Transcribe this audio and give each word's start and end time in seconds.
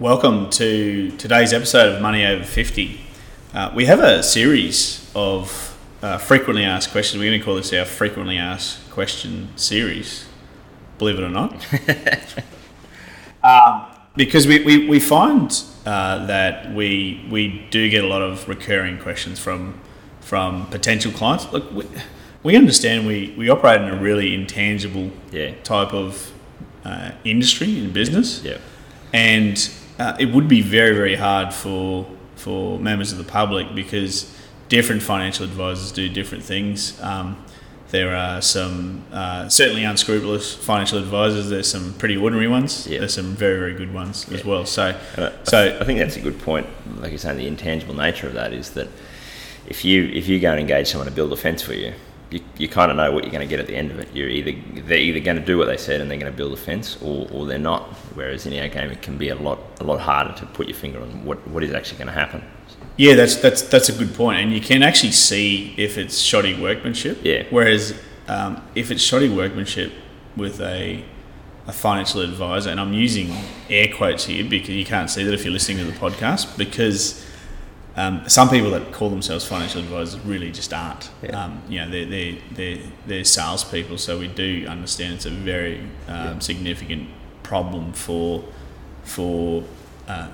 Welcome 0.00 0.48
to 0.52 1.10
today's 1.18 1.52
episode 1.52 1.94
of 1.96 2.00
Money 2.00 2.24
Over 2.24 2.42
50. 2.42 3.00
Uh, 3.52 3.70
we 3.74 3.84
have 3.84 4.00
a 4.00 4.22
series 4.22 5.10
of 5.14 5.78
uh, 6.00 6.16
frequently 6.16 6.64
asked 6.64 6.90
questions. 6.90 7.20
We're 7.20 7.28
going 7.30 7.38
to 7.40 7.44
call 7.44 7.56
this 7.56 7.70
our 7.74 7.84
frequently 7.84 8.38
asked 8.38 8.90
question 8.90 9.50
series, 9.56 10.24
believe 10.96 11.18
it 11.18 11.22
or 11.22 11.28
not. 11.28 11.52
um, 13.44 13.86
because 14.16 14.46
we, 14.46 14.64
we, 14.64 14.88
we 14.88 15.00
find 15.00 15.62
uh, 15.84 16.24
that 16.26 16.72
we, 16.72 17.26
we 17.30 17.66
do 17.70 17.90
get 17.90 18.02
a 18.02 18.06
lot 18.06 18.22
of 18.22 18.48
recurring 18.48 18.98
questions 18.98 19.38
from, 19.38 19.78
from 20.20 20.66
potential 20.68 21.12
clients. 21.12 21.52
Look, 21.52 21.70
we, 21.72 21.84
we 22.42 22.56
understand 22.56 23.06
we, 23.06 23.34
we 23.36 23.50
operate 23.50 23.82
in 23.82 23.88
a 23.90 24.00
really 24.00 24.34
intangible 24.34 25.10
Yeah. 25.30 25.54
type 25.62 25.92
of 25.92 26.32
uh, 26.86 27.10
industry 27.24 27.78
and 27.78 27.92
business 27.92 28.42
Yeah. 28.42 28.56
and 29.12 29.70
uh, 30.00 30.16
it 30.18 30.32
would 30.32 30.48
be 30.48 30.62
very 30.62 30.94
very 30.94 31.14
hard 31.14 31.52
for 31.52 32.06
for 32.36 32.78
members 32.78 33.12
of 33.12 33.18
the 33.18 33.24
public 33.24 33.74
because 33.74 34.34
different 34.68 35.02
financial 35.02 35.44
advisors 35.44 35.92
do 35.92 36.08
different 36.08 36.42
things. 36.42 36.98
Um, 37.02 37.36
there 37.90 38.14
are 38.16 38.40
some 38.40 39.04
uh, 39.12 39.48
certainly 39.48 39.84
unscrupulous 39.84 40.54
financial 40.54 40.98
advisors. 40.98 41.50
There's 41.50 41.68
some 41.68 41.92
pretty 41.94 42.16
ordinary 42.16 42.46
ones. 42.48 42.86
Yeah. 42.86 43.00
There's 43.00 43.14
some 43.14 43.34
very 43.34 43.58
very 43.58 43.74
good 43.74 43.92
ones 43.92 44.30
as 44.32 44.44
well. 44.44 44.64
So 44.64 44.96
Uh, 45.16 45.30
so 45.44 45.78
I 45.80 45.84
think 45.84 45.98
that's 45.98 46.16
a 46.16 46.20
good 46.20 46.38
point. 46.40 46.66
Like 47.00 47.10
you're 47.10 47.18
saying, 47.18 47.36
the 47.36 47.46
intangible 47.46 47.94
nature 47.94 48.26
of 48.26 48.34
that 48.34 48.52
is 48.52 48.70
that 48.70 48.88
if 49.66 49.84
you 49.84 50.04
if 50.04 50.28
you 50.28 50.40
go 50.40 50.52
and 50.52 50.60
engage 50.60 50.88
someone 50.88 51.08
to 51.08 51.14
build 51.14 51.32
a 51.32 51.36
fence 51.36 51.62
for 51.62 51.74
you, 51.74 51.92
you, 52.30 52.40
you 52.56 52.68
kind 52.68 52.90
of 52.90 52.96
know 52.96 53.10
what 53.12 53.24
you're 53.24 53.32
going 53.32 53.46
to 53.46 53.50
get 53.50 53.60
at 53.60 53.66
the 53.66 53.74
end 53.74 53.90
of 53.90 53.98
it. 53.98 54.08
You're 54.14 54.28
either 54.28 54.52
they're 54.82 54.98
either 54.98 55.20
going 55.20 55.36
to 55.36 55.44
do 55.44 55.58
what 55.58 55.66
they 55.66 55.76
said 55.76 56.00
and 56.00 56.10
they're 56.10 56.18
going 56.18 56.32
to 56.32 56.36
build 56.36 56.52
a 56.52 56.56
fence, 56.56 57.00
or, 57.02 57.28
or 57.32 57.46
they're 57.46 57.58
not. 57.58 57.82
Whereas 58.14 58.46
in 58.46 58.58
our 58.58 58.68
game, 58.68 58.90
it 58.90 59.02
can 59.02 59.18
be 59.18 59.28
a 59.28 59.34
lot 59.34 59.58
a 59.80 59.84
lot 59.84 60.00
harder 60.00 60.34
to 60.38 60.46
put 60.46 60.68
your 60.68 60.76
finger 60.76 61.00
on 61.00 61.24
what, 61.24 61.46
what 61.48 61.62
is 61.62 61.72
actually 61.72 61.98
going 61.98 62.08
to 62.08 62.14
happen. 62.14 62.42
Yeah, 62.96 63.14
that's 63.14 63.36
that's 63.36 63.62
that's 63.62 63.88
a 63.88 63.92
good 63.92 64.14
point, 64.14 64.40
and 64.40 64.52
you 64.52 64.60
can 64.60 64.82
actually 64.82 65.12
see 65.12 65.74
if 65.76 65.98
it's 65.98 66.18
shoddy 66.18 66.60
workmanship. 66.60 67.18
Yeah. 67.22 67.44
Whereas 67.50 67.98
um, 68.28 68.62
if 68.74 68.90
it's 68.90 69.02
shoddy 69.02 69.28
workmanship 69.28 69.92
with 70.36 70.60
a 70.60 71.04
a 71.66 71.72
financial 71.72 72.20
advisor, 72.20 72.70
and 72.70 72.80
I'm 72.80 72.92
using 72.92 73.34
air 73.68 73.88
quotes 73.94 74.24
here 74.24 74.44
because 74.44 74.70
you 74.70 74.84
can't 74.84 75.10
see 75.10 75.24
that 75.24 75.32
if 75.34 75.44
you're 75.44 75.52
listening 75.52 75.78
to 75.78 75.84
the 75.84 75.98
podcast, 75.98 76.56
because 76.56 77.24
um, 77.96 78.28
some 78.28 78.48
people 78.48 78.70
that 78.70 78.92
call 78.92 79.10
themselves 79.10 79.44
financial 79.44 79.80
advisors 79.80 80.20
really 80.20 80.52
just 80.52 80.72
aren't. 80.72 81.10
Yeah. 81.22 81.44
Um, 81.44 81.62
you 81.68 81.80
know, 81.80 81.90
they're, 81.90 82.06
they're, 82.06 82.36
they're, 82.52 82.78
they're 83.06 83.24
salespeople, 83.24 83.98
so 83.98 84.18
we 84.18 84.28
do 84.28 84.66
understand 84.68 85.14
it's 85.14 85.26
a 85.26 85.30
very 85.30 85.82
um, 86.08 86.40
significant 86.40 87.08
problem 87.42 87.92
for 87.92 88.44
for 89.02 89.64
uh, 90.06 90.28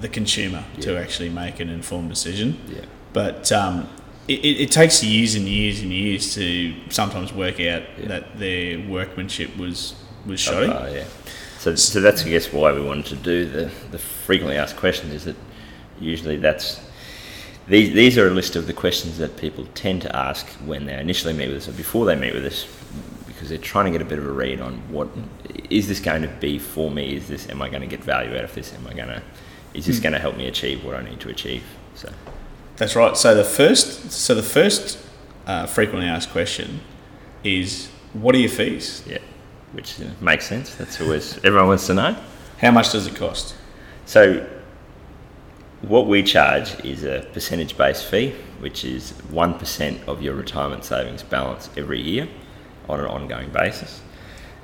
the 0.00 0.08
consumer 0.08 0.64
to 0.80 0.96
actually 0.96 1.28
make 1.28 1.60
an 1.60 1.68
informed 1.68 2.08
decision. 2.08 2.58
Yeah. 2.68 2.84
But 3.12 3.50
um, 3.52 3.88
it, 4.28 4.38
it, 4.44 4.60
it 4.62 4.70
takes 4.70 5.02
years 5.02 5.34
and 5.34 5.46
years 5.46 5.80
and 5.80 5.92
years 5.92 6.34
to 6.34 6.74
sometimes 6.90 7.32
work 7.32 7.60
out 7.60 7.82
Yeah. 7.98 8.06
that 8.06 8.38
their 8.38 8.78
workmanship 8.88 9.56
was 9.56 9.94
was 10.26 10.40
shoddy. 10.40 10.68
Uh, 10.68 10.86
yeah. 10.88 11.04
So, 11.58 11.74
so 11.74 12.00
that's 12.00 12.24
I 12.24 12.28
guess 12.28 12.52
why 12.52 12.72
we 12.72 12.80
wanted 12.80 13.06
to 13.06 13.16
do 13.16 13.44
the, 13.44 13.70
the 13.90 13.98
frequently 13.98 14.56
asked 14.56 14.76
questions 14.76 15.12
is 15.12 15.24
that 15.24 15.36
usually 16.00 16.36
that's 16.36 16.80
these 17.68 17.92
these 17.92 18.16
are 18.18 18.28
a 18.28 18.30
list 18.30 18.56
of 18.56 18.66
the 18.66 18.72
questions 18.72 19.18
that 19.18 19.36
people 19.36 19.66
tend 19.74 20.02
to 20.02 20.16
ask 20.16 20.46
when 20.64 20.86
they 20.86 20.98
initially 20.98 21.34
meet 21.34 21.48
with 21.48 21.58
us 21.58 21.68
or 21.68 21.72
before 21.72 22.06
they 22.06 22.16
meet 22.16 22.34
with 22.34 22.44
us 22.44 22.66
because 23.26 23.50
they're 23.50 23.58
trying 23.58 23.84
to 23.84 23.90
get 23.90 24.02
a 24.02 24.04
bit 24.04 24.18
of 24.18 24.26
a 24.26 24.32
read 24.32 24.60
on 24.60 24.74
what 24.90 25.08
is 25.70 25.86
this 25.86 26.00
going 26.00 26.22
to 26.22 26.28
be 26.28 26.58
for 26.58 26.90
me? 26.90 27.14
Is 27.14 27.28
this 27.28 27.48
am 27.48 27.62
I 27.62 27.68
going 27.68 27.82
to 27.82 27.86
get 27.86 28.02
value 28.02 28.36
out 28.36 28.44
of 28.44 28.54
this? 28.54 28.74
Am 28.74 28.86
I 28.86 28.94
going 28.94 29.08
to 29.08 29.22
is 29.74 29.86
this 29.86 30.00
going 30.00 30.12
to 30.12 30.18
help 30.18 30.36
me 30.36 30.46
achieve 30.46 30.84
what 30.84 30.96
I 30.96 31.02
need 31.02 31.20
to 31.20 31.28
achieve? 31.28 31.62
So 31.94 32.12
That's 32.76 32.96
right. 32.96 33.16
So 33.16 33.34
the 33.34 33.44
first, 33.44 34.10
so 34.10 34.34
the 34.34 34.42
first 34.42 34.98
uh, 35.46 35.66
frequently 35.66 36.08
asked 36.08 36.30
question 36.30 36.80
is, 37.44 37.88
"What 38.12 38.34
are 38.34 38.38
your 38.38 38.50
fees? 38.50 39.02
yeah, 39.06 39.18
which 39.72 39.96
makes 40.20 40.46
sense. 40.46 40.74
That's 40.74 41.00
always 41.00 41.36
everyone 41.44 41.68
wants 41.68 41.86
to 41.86 41.94
know. 41.94 42.16
How 42.60 42.70
much 42.70 42.92
does 42.92 43.06
it 43.06 43.14
cost?" 43.14 43.54
So, 44.06 44.46
what 45.82 46.06
we 46.06 46.22
charge 46.22 46.78
is 46.84 47.04
a 47.04 47.26
percentage 47.32 47.76
based 47.76 48.04
fee, 48.06 48.34
which 48.58 48.84
is 48.84 49.12
1% 49.30 50.08
of 50.08 50.22
your 50.22 50.34
retirement 50.34 50.84
savings 50.84 51.22
balance 51.22 51.70
every 51.76 52.00
year 52.00 52.28
on 52.88 53.00
an 53.00 53.06
ongoing 53.06 53.50
basis. 53.50 54.00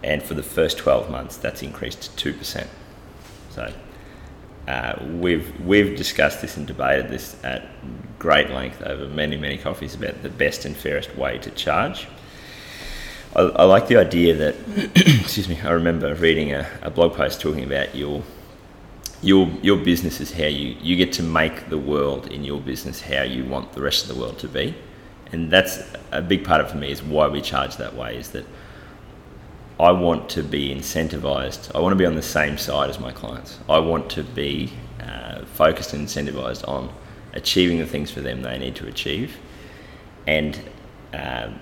And 0.02 0.22
for 0.22 0.34
the 0.34 0.42
first 0.42 0.76
12 0.78 1.10
months, 1.10 1.36
that's 1.36 1.62
increased 1.62 2.16
to 2.18 2.32
2%. 2.32 2.66
So, 3.50 3.72
uh, 4.66 4.98
we've, 5.20 5.60
we've 5.60 5.96
discussed 5.96 6.40
this 6.40 6.56
and 6.56 6.66
debated 6.66 7.08
this 7.10 7.36
at 7.44 7.68
great 8.18 8.50
length 8.50 8.82
over 8.82 9.06
many, 9.06 9.36
many 9.36 9.58
coffees 9.58 9.94
about 9.94 10.22
the 10.22 10.30
best 10.30 10.64
and 10.64 10.76
fairest 10.76 11.14
way 11.16 11.38
to 11.38 11.50
charge. 11.50 12.08
I, 13.36 13.42
I 13.42 13.64
like 13.64 13.86
the 13.88 13.96
idea 13.96 14.34
that, 14.34 14.56
excuse 14.96 15.48
me, 15.48 15.60
I 15.60 15.70
remember 15.70 16.14
reading 16.14 16.52
a, 16.52 16.66
a 16.82 16.90
blog 16.90 17.14
post 17.14 17.40
talking 17.40 17.64
about 17.64 17.94
your 17.94 18.22
your 19.24 19.48
your 19.62 19.78
business 19.78 20.20
is 20.20 20.32
how 20.32 20.44
you 20.44 20.76
you 20.82 20.96
get 20.96 21.12
to 21.14 21.22
make 21.22 21.68
the 21.70 21.78
world 21.78 22.30
in 22.30 22.44
your 22.44 22.60
business 22.60 23.00
how 23.00 23.22
you 23.22 23.44
want 23.44 23.72
the 23.72 23.80
rest 23.80 24.02
of 24.02 24.14
the 24.14 24.20
world 24.20 24.38
to 24.40 24.48
be. 24.48 24.74
And 25.32 25.50
that's 25.50 25.78
a 26.12 26.22
big 26.22 26.44
part 26.44 26.60
of 26.60 26.70
for 26.70 26.76
me 26.76 26.92
is 26.92 27.02
why 27.02 27.26
we 27.28 27.40
charge 27.40 27.76
that 27.78 27.96
way 27.96 28.18
is 28.18 28.30
that 28.30 28.44
I 29.80 29.90
want 29.90 30.28
to 30.30 30.42
be 30.42 30.72
incentivized. 30.72 31.74
I 31.74 31.80
want 31.80 31.92
to 31.92 31.96
be 31.96 32.06
on 32.06 32.14
the 32.14 32.22
same 32.22 32.58
side 32.58 32.90
as 32.90 33.00
my 33.00 33.10
clients. 33.10 33.58
I 33.68 33.78
want 33.78 34.08
to 34.10 34.22
be 34.22 34.72
uh, 35.00 35.44
focused 35.46 35.92
and 35.94 36.06
incentivized 36.06 36.68
on 36.68 36.92
achieving 37.32 37.78
the 37.78 37.86
things 37.86 38.10
for 38.10 38.20
them 38.20 38.42
they 38.42 38.58
need 38.58 38.76
to 38.76 38.86
achieve. 38.86 39.36
And 40.26 40.60
um, 41.12 41.60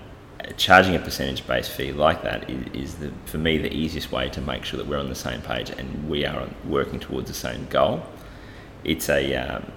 charging 0.57 0.95
a 0.95 0.99
percentage 0.99 1.45
based 1.47 1.71
fee 1.71 1.91
like 1.91 2.23
that 2.23 2.49
is, 2.49 2.67
is 2.73 2.95
the, 2.95 3.11
for 3.25 3.37
me 3.37 3.57
the 3.57 3.73
easiest 3.73 4.11
way 4.11 4.29
to 4.29 4.41
make 4.41 4.65
sure 4.65 4.77
that 4.77 4.87
we're 4.87 4.99
on 4.99 5.09
the 5.09 5.15
same 5.15 5.41
page 5.41 5.69
and 5.69 6.09
we 6.09 6.25
are 6.25 6.47
working 6.67 6.99
towards 6.99 7.27
the 7.27 7.33
same 7.33 7.65
goal. 7.69 8.03
It's 8.83 9.09
a 9.09 9.35
um, 9.35 9.71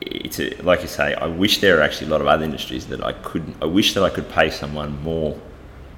it's 0.00 0.38
a, 0.38 0.50
like 0.62 0.82
you 0.82 0.88
say. 0.88 1.14
I 1.14 1.26
wish 1.26 1.58
there 1.58 1.78
are 1.78 1.82
actually 1.82 2.08
a 2.08 2.10
lot 2.10 2.20
of 2.20 2.26
other 2.26 2.44
industries 2.44 2.86
that 2.88 3.02
I 3.02 3.12
could. 3.12 3.54
I 3.60 3.66
wish 3.66 3.94
that 3.94 4.02
I 4.02 4.10
could 4.10 4.28
pay 4.28 4.50
someone 4.50 5.00
more, 5.02 5.38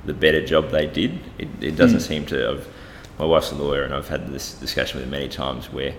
the 0.05 0.15
better 0.15 0.45
job 0.45 0.71
they 0.71 0.87
did. 0.87 1.19
It, 1.39 1.49
it 1.61 1.77
doesn't 1.77 2.01
seem 2.01 2.27
to. 2.27 2.37
have 2.37 2.69
my 3.19 3.27
wife's 3.27 3.53
a 3.53 3.55
lawyer, 3.55 3.83
and 3.83 3.93
I've 3.93 4.09
had 4.09 4.29
this 4.29 4.55
discussion 4.55 4.99
with 4.99 5.05
her 5.05 5.11
many 5.11 5.29
times 5.29 5.71
where 5.71 5.95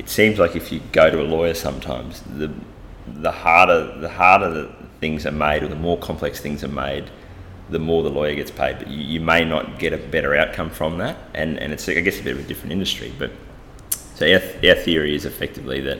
it 0.00 0.08
seems 0.08 0.40
like 0.40 0.56
if 0.56 0.72
you 0.72 0.80
go 0.90 1.08
to 1.08 1.20
a 1.20 1.22
lawyer, 1.22 1.54
sometimes 1.54 2.22
the 2.22 2.52
the 3.06 3.30
harder 3.30 3.98
the 4.00 4.08
harder 4.08 4.50
the 4.50 4.72
things 5.00 5.26
are 5.26 5.32
made, 5.32 5.62
or 5.62 5.68
the 5.68 5.76
more 5.76 5.98
complex 5.98 6.40
things 6.40 6.64
are 6.64 6.68
made, 6.68 7.10
the 7.70 7.78
more 7.78 8.02
the 8.02 8.10
lawyer 8.10 8.34
gets 8.34 8.50
paid. 8.50 8.78
But 8.78 8.88
you, 8.88 9.02
you 9.02 9.20
may 9.20 9.44
not 9.44 9.78
get 9.78 9.92
a 9.92 9.98
better 9.98 10.34
outcome 10.34 10.70
from 10.70 10.98
that, 10.98 11.16
and 11.34 11.58
and 11.58 11.72
it's 11.72 11.88
I 11.88 12.00
guess 12.00 12.20
a 12.20 12.22
bit 12.22 12.34
of 12.36 12.40
a 12.44 12.48
different 12.48 12.72
industry. 12.72 13.12
But 13.18 13.30
so 14.14 14.26
our, 14.26 14.40
our 14.68 14.76
theory 14.76 15.14
is 15.14 15.24
effectively 15.24 15.80
that 15.82 15.98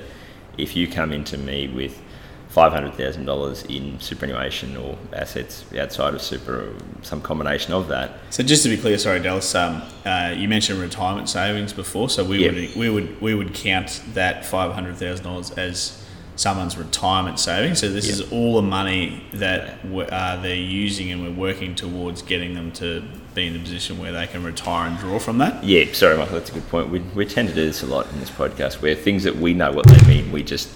if 0.59 0.77
you 0.77 0.87
come 0.89 1.13
into 1.13 1.39
me 1.39 1.69
with 1.69 2.01
five 2.49 2.73
hundred 2.73 2.95
thousand 2.95 3.25
dollars 3.25 3.63
in 3.65 3.99
superannuation 4.01 4.77
or 4.77 4.99
assets 5.13 5.65
outside 5.79 6.15
of 6.15 6.21
super, 6.21 6.71
or 6.71 6.75
some 7.03 7.21
combination 7.23 7.73
of 7.73 7.87
that, 7.89 8.11
So 8.31 8.43
just 8.43 8.65
to 8.65 8.69
be 8.69 8.77
clear, 8.77 8.99
sorry, 8.99 9.21
Dallas, 9.21 9.55
um, 9.55 9.83
uh, 10.05 10.35
you 10.37 10.49
mentioned 10.49 10.81
retirement 10.81 11.29
savings 11.29 11.73
before, 11.73 12.11
so 12.11 12.25
we 12.25 12.45
Yeah. 12.45 12.51
would 12.53 12.75
we 12.77 12.91
would 12.91 13.21
we 13.21 13.35
would 13.35 13.55
count 13.55 14.03
that 14.15 14.45
five 14.45 14.73
hundred 14.73 14.97
thousand 14.97 15.25
dollars 15.25 15.53
as 15.53 16.00
someone's 16.41 16.79
retirement 16.79 17.39
savings. 17.39 17.79
So 17.81 17.91
this 17.91 18.09
is 18.09 18.33
all 18.33 18.57
the 18.57 18.63
money 18.63 19.23
that 19.35 19.85
uh, 19.85 20.41
they're 20.41 20.55
using, 20.55 21.13
and 21.13 21.23
we're 21.23 21.39
working 21.39 21.75
towards 21.75 22.23
getting 22.23 22.55
them 22.55 22.73
to 22.73 23.03
be 23.35 23.47
in 23.47 23.57
a 23.57 23.59
position 23.59 23.99
where 23.99 24.11
they 24.11 24.27
can 24.27 24.43
retire 24.43 24.89
and 24.89 24.99
draw 24.99 25.19
from 25.19 25.37
that. 25.39 25.63
Yeah, 25.63 25.93
sorry, 25.93 26.17
Michael, 26.17 26.37
that's 26.37 26.49
a 26.49 26.55
good 26.55 26.69
point. 26.71 26.89
We, 26.89 27.01
we 27.01 27.27
tend 27.27 27.51
to 27.51 27.55
do 27.55 27.67
this 27.67 27.83
a 27.83 27.87
lot 27.87 28.11
in 28.11 28.21
this 28.21 28.31
podcast 28.31 28.81
where 28.81 28.95
things 28.95 29.25
that 29.25 29.37
we 29.37 29.53
know 29.53 29.71
what 29.71 29.87
they 29.87 30.03
mean, 30.09 30.33
we 30.33 30.43
just 30.43 30.75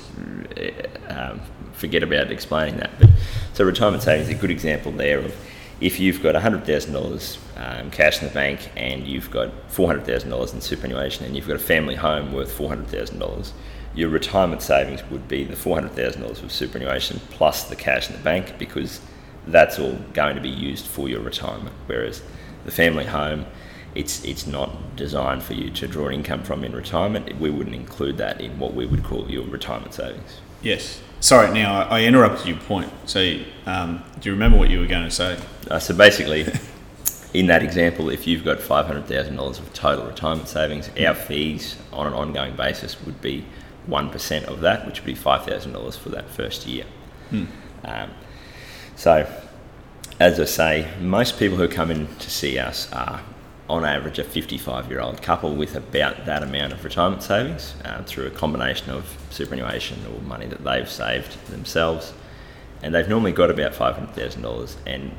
uh, 0.58 0.70
um, 1.08 1.40
forget 1.72 2.02
about 2.02 2.30
explaining 2.30 2.76
that. 2.80 2.90
But 3.00 3.08
so 3.54 3.64
retirement 3.64 4.02
savings 4.02 4.28
is 4.28 4.34
a 4.34 4.38
good 4.38 4.50
example 4.50 4.92
there 4.92 5.20
of 5.20 5.34
if 5.80 5.98
you've 5.98 6.22
got 6.22 6.34
$100,000 6.34 7.38
um, 7.56 7.90
cash 7.90 8.20
in 8.20 8.28
the 8.28 8.34
bank 8.34 8.70
and 8.76 9.06
you've 9.06 9.30
got 9.30 9.50
$400,000 9.70 10.54
in 10.54 10.60
superannuation 10.60 11.24
and 11.24 11.34
you've 11.34 11.48
got 11.48 11.56
a 11.56 11.58
family 11.58 11.94
home 11.94 12.34
worth 12.34 12.56
$400,000, 12.56 13.52
your 13.94 14.08
retirement 14.08 14.62
savings 14.62 15.02
would 15.10 15.28
be 15.28 15.44
the 15.44 15.54
$400,000 15.54 16.42
of 16.42 16.50
superannuation 16.50 17.20
plus 17.30 17.64
the 17.64 17.76
cash 17.76 18.10
in 18.10 18.16
the 18.16 18.22
bank 18.22 18.58
because 18.58 19.00
that's 19.46 19.78
all 19.78 19.98
going 20.12 20.34
to 20.34 20.40
be 20.40 20.48
used 20.48 20.86
for 20.86 21.08
your 21.08 21.20
retirement. 21.20 21.74
Whereas 21.86 22.22
the 22.64 22.70
family 22.70 23.04
home, 23.04 23.46
it's 23.94 24.24
it's 24.24 24.46
not 24.46 24.96
designed 24.96 25.42
for 25.42 25.54
you 25.54 25.70
to 25.70 25.86
draw 25.86 26.10
income 26.10 26.42
from 26.42 26.64
in 26.64 26.72
retirement. 26.72 27.38
We 27.38 27.50
wouldn't 27.50 27.76
include 27.76 28.18
that 28.18 28.40
in 28.40 28.58
what 28.58 28.74
we 28.74 28.86
would 28.86 29.04
call 29.04 29.30
your 29.30 29.44
retirement 29.44 29.94
savings. 29.94 30.40
Yes. 30.62 31.00
Sorry, 31.20 31.52
now 31.52 31.82
I, 31.82 32.00
I 32.00 32.02
interrupted 32.02 32.46
your 32.46 32.56
point. 32.58 32.90
So, 33.06 33.40
um, 33.66 34.02
do 34.20 34.28
you 34.28 34.34
remember 34.34 34.58
what 34.58 34.70
you 34.70 34.80
were 34.80 34.86
going 34.86 35.04
to 35.04 35.10
say? 35.10 35.38
Uh, 35.70 35.78
so 35.78 35.94
basically, 35.94 36.46
in 37.34 37.46
that 37.46 37.62
example, 37.62 38.10
if 38.10 38.26
you've 38.26 38.44
got 38.44 38.60
five 38.60 38.86
hundred 38.86 39.06
thousand 39.06 39.36
dollars 39.36 39.58
of 39.58 39.72
total 39.72 40.06
retirement 40.06 40.48
savings, 40.48 40.90
our 40.98 41.14
fees 41.14 41.76
on 41.92 42.06
an 42.06 42.14
ongoing 42.14 42.56
basis 42.56 43.00
would 43.04 43.20
be 43.20 43.44
one 43.86 44.10
percent 44.10 44.46
of 44.46 44.60
that, 44.60 44.86
which 44.86 45.00
would 45.00 45.06
be 45.06 45.14
five 45.14 45.44
thousand 45.44 45.72
dollars 45.72 45.96
for 45.96 46.08
that 46.10 46.30
first 46.30 46.66
year. 46.66 46.84
Hmm. 47.30 47.44
Um, 47.84 48.10
so, 48.96 49.30
as 50.20 50.38
I 50.38 50.44
say, 50.44 50.88
most 51.00 51.38
people 51.38 51.56
who 51.56 51.68
come 51.68 51.90
in 51.90 52.06
to 52.16 52.30
see 52.30 52.58
us 52.58 52.90
are, 52.92 53.22
on 53.68 53.84
average, 53.84 54.18
a 54.18 54.24
55 54.24 54.88
year 54.88 55.00
old 55.00 55.20
couple 55.20 55.54
with 55.54 55.74
about 55.74 56.26
that 56.26 56.42
amount 56.42 56.72
of 56.72 56.84
retirement 56.84 57.22
savings 57.22 57.74
uh, 57.84 58.02
through 58.04 58.26
a 58.26 58.30
combination 58.30 58.90
of 58.90 59.16
superannuation 59.30 59.98
or 60.06 60.20
money 60.22 60.46
that 60.46 60.62
they've 60.64 60.88
saved 60.88 61.46
themselves. 61.48 62.12
And 62.82 62.94
they've 62.94 63.08
normally 63.08 63.32
got 63.32 63.50
about 63.50 63.72
$500,000. 63.72 64.76
And 64.86 65.12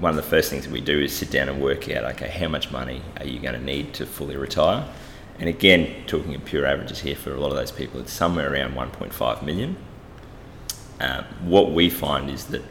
one 0.00 0.10
of 0.10 0.16
the 0.16 0.22
first 0.22 0.50
things 0.50 0.64
that 0.64 0.72
we 0.72 0.80
do 0.80 1.00
is 1.00 1.14
sit 1.14 1.30
down 1.30 1.48
and 1.48 1.62
work 1.62 1.88
out 1.90 2.04
okay, 2.04 2.28
how 2.28 2.48
much 2.48 2.72
money 2.72 3.02
are 3.18 3.26
you 3.26 3.38
going 3.38 3.54
to 3.54 3.62
need 3.62 3.94
to 3.94 4.06
fully 4.06 4.36
retire? 4.36 4.86
And 5.38 5.48
again, 5.48 6.04
talking 6.06 6.32
in 6.32 6.40
pure 6.40 6.64
averages 6.64 7.00
here 7.00 7.16
for 7.16 7.34
a 7.34 7.40
lot 7.40 7.50
of 7.50 7.56
those 7.56 7.72
people, 7.72 8.00
it's 8.00 8.12
somewhere 8.12 8.52
around 8.52 8.74
1.5 8.74 9.42
million. 9.42 9.76
Um, 11.00 11.24
what 11.42 11.72
we 11.72 11.90
find 11.90 12.30
is 12.30 12.46
that 12.46 12.62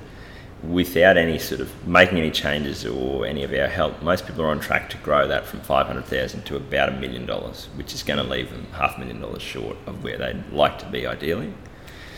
without 0.64 1.18
any 1.18 1.38
sort 1.38 1.60
of 1.60 1.88
making 1.88 2.18
any 2.18 2.32
changes 2.32 2.86
or 2.86 3.26
any 3.26 3.44
of 3.44 3.52
our 3.52 3.68
help, 3.68 4.02
most 4.02 4.26
people 4.26 4.44
are 4.44 4.48
on 4.48 4.60
track 4.60 4.90
to 4.92 4.98
grow 4.98 5.28
that 5.28 5.46
from 5.46 5.60
500,000 5.60 6.46
to 6.46 6.56
about 6.56 6.90
a 6.90 6.94
million 6.94 7.26
dollars, 7.26 7.68
which 7.76 7.94
is 7.94 8.02
going 8.02 8.18
to 8.18 8.30
leave 8.30 8.50
them 8.50 8.66
half 8.74 8.96
a 8.96 9.00
million 9.00 9.20
dollars 9.20 9.42
short 9.42 9.76
of 9.86 10.04
where 10.04 10.18
they'd 10.18 10.44
like 10.52 10.80
to 10.80 10.86
be 10.86 11.06
ideally. 11.06 11.54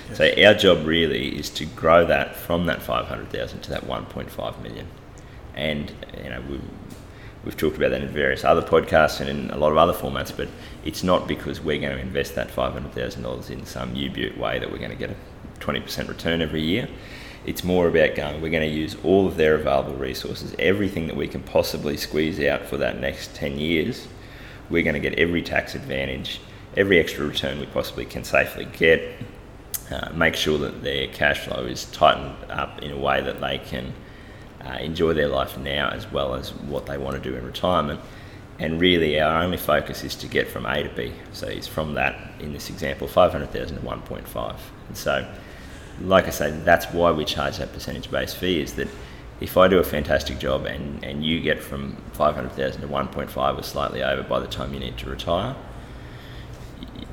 Yes. 0.10 0.18
So 0.18 0.32
our 0.46 0.54
job 0.54 0.86
really 0.86 1.36
is 1.40 1.50
to 1.52 1.66
grow 1.66 2.06
that 2.06 2.36
from 2.36 2.68
that 2.68 2.84
500,000 2.84 3.62
to 3.62 3.70
that 3.72 3.86
1.5 3.86 4.62
million. 4.62 4.88
And 5.56 5.92
you 6.24 6.30
know 6.30 6.44
we 6.48 6.60
we've 7.46 7.56
talked 7.56 7.78
about 7.78 7.92
that 7.92 8.02
in 8.02 8.10
various 8.10 8.44
other 8.44 8.62
podcasts 8.62 9.22
and 9.22 9.30
in 9.30 9.52
a 9.52 9.58
lot 9.58 9.72
of 9.72 9.78
other 9.78 9.94
formats, 9.94 10.36
but 10.36 10.50
it's 10.84 11.04
not 11.04 11.28
because 11.28 11.62
we're 11.62 11.80
going 11.80 11.96
to 11.96 12.02
invest 12.02 12.36
that 12.36 12.50
$500,000 12.50 13.50
in 13.50 13.66
some 13.66 13.96
U-Butte 13.96 14.38
way 14.38 14.60
that 14.60 14.72
we're 14.72 14.80
going 14.80 14.90
to 14.90 14.98
get 14.98 15.12
a 15.12 15.16
20% 15.60 16.08
return 16.08 16.42
every 16.42 16.62
year. 16.62 16.90
It's 17.46 17.64
more 17.64 17.88
about 17.88 18.16
going, 18.16 18.42
we're 18.42 18.50
going 18.50 18.68
to 18.68 18.76
use 18.76 18.98
all 19.04 19.28
of 19.28 19.38
their 19.38 19.54
available 19.54 19.94
resources, 19.94 20.56
everything 20.58 21.06
that 21.08 21.16
we 21.16 21.28
can 21.28 21.44
possibly 21.44 21.96
squeeze 21.96 22.40
out 22.40 22.66
for 22.66 22.78
that 22.78 23.00
next 23.00 23.36
10 23.36 23.60
years. 23.60 24.08
We're 24.72 24.84
going 24.84 24.96
to 24.96 25.00
get 25.00 25.20
every 25.20 25.44
tax 25.44 25.76
advantage, 25.76 26.42
every 26.76 27.00
extra 27.00 27.28
return 27.28 27.60
we 27.60 27.68
possibly 27.68 28.06
can 28.06 28.24
safely 28.24 28.66
get, 28.66 29.02
uh, 29.92 30.10
make 30.16 30.36
sure 30.36 30.58
that 30.58 30.82
their 30.82 31.08
cash 31.08 31.42
flow 31.42 31.66
is 31.66 31.86
tightened 31.86 32.50
up 32.50 32.82
in 32.82 32.92
a 32.92 32.98
way 32.98 33.22
that 33.22 33.40
they 33.40 33.60
can 33.60 33.94
uh, 34.66 34.78
enjoy 34.80 35.14
their 35.14 35.28
life 35.28 35.58
now 35.58 35.90
as 35.90 36.12
well 36.12 36.36
as 36.36 36.54
what 36.54 36.86
they 36.86 36.98
want 36.98 37.22
to 37.22 37.30
do 37.30 37.36
in 37.36 37.46
retirement. 37.46 38.00
And 38.58 38.80
really, 38.80 39.20
our 39.20 39.44
only 39.44 39.58
focus 39.58 40.04
is 40.04 40.16
to 40.16 40.28
get 40.28 40.48
from 40.48 40.66
A 40.66 40.84
to 40.84 40.90
B. 40.90 41.14
So 41.34 41.48
it's 41.48 41.68
from 41.68 41.96
that, 41.96 42.16
in 42.40 42.54
this 42.54 42.70
example, 42.70 43.08
500,000 43.08 43.78
to 43.78 43.84
1.5. 43.84 44.56
And 44.88 44.98
so 44.98 45.28
like 46.02 46.28
I 46.28 46.30
say, 46.30 46.52
that's 46.52 46.86
why 46.88 47.12
we 47.12 47.26
charge 47.26 47.58
that 47.58 47.72
percentage 47.74 48.12
based 48.12 48.38
fee 48.38 48.62
is 48.62 48.74
that 48.74 48.88
if 49.40 49.58
I 49.58 49.68
do 49.68 49.80
a 49.80 49.84
fantastic 49.84 50.40
job 50.40 50.66
and, 50.66 51.04
and 51.04 51.24
you 51.24 51.42
get 51.42 51.62
from 51.62 51.96
500,000 52.14 52.82
to 52.82 52.88
1.5 52.88 53.60
or 53.60 53.64
slightly 53.64 54.04
over 54.04 54.24
by 54.24 54.40
the 54.40 54.48
time 54.48 54.74
you 54.74 54.80
need 54.80 54.98
to 55.00 55.10
retire, 55.10 55.56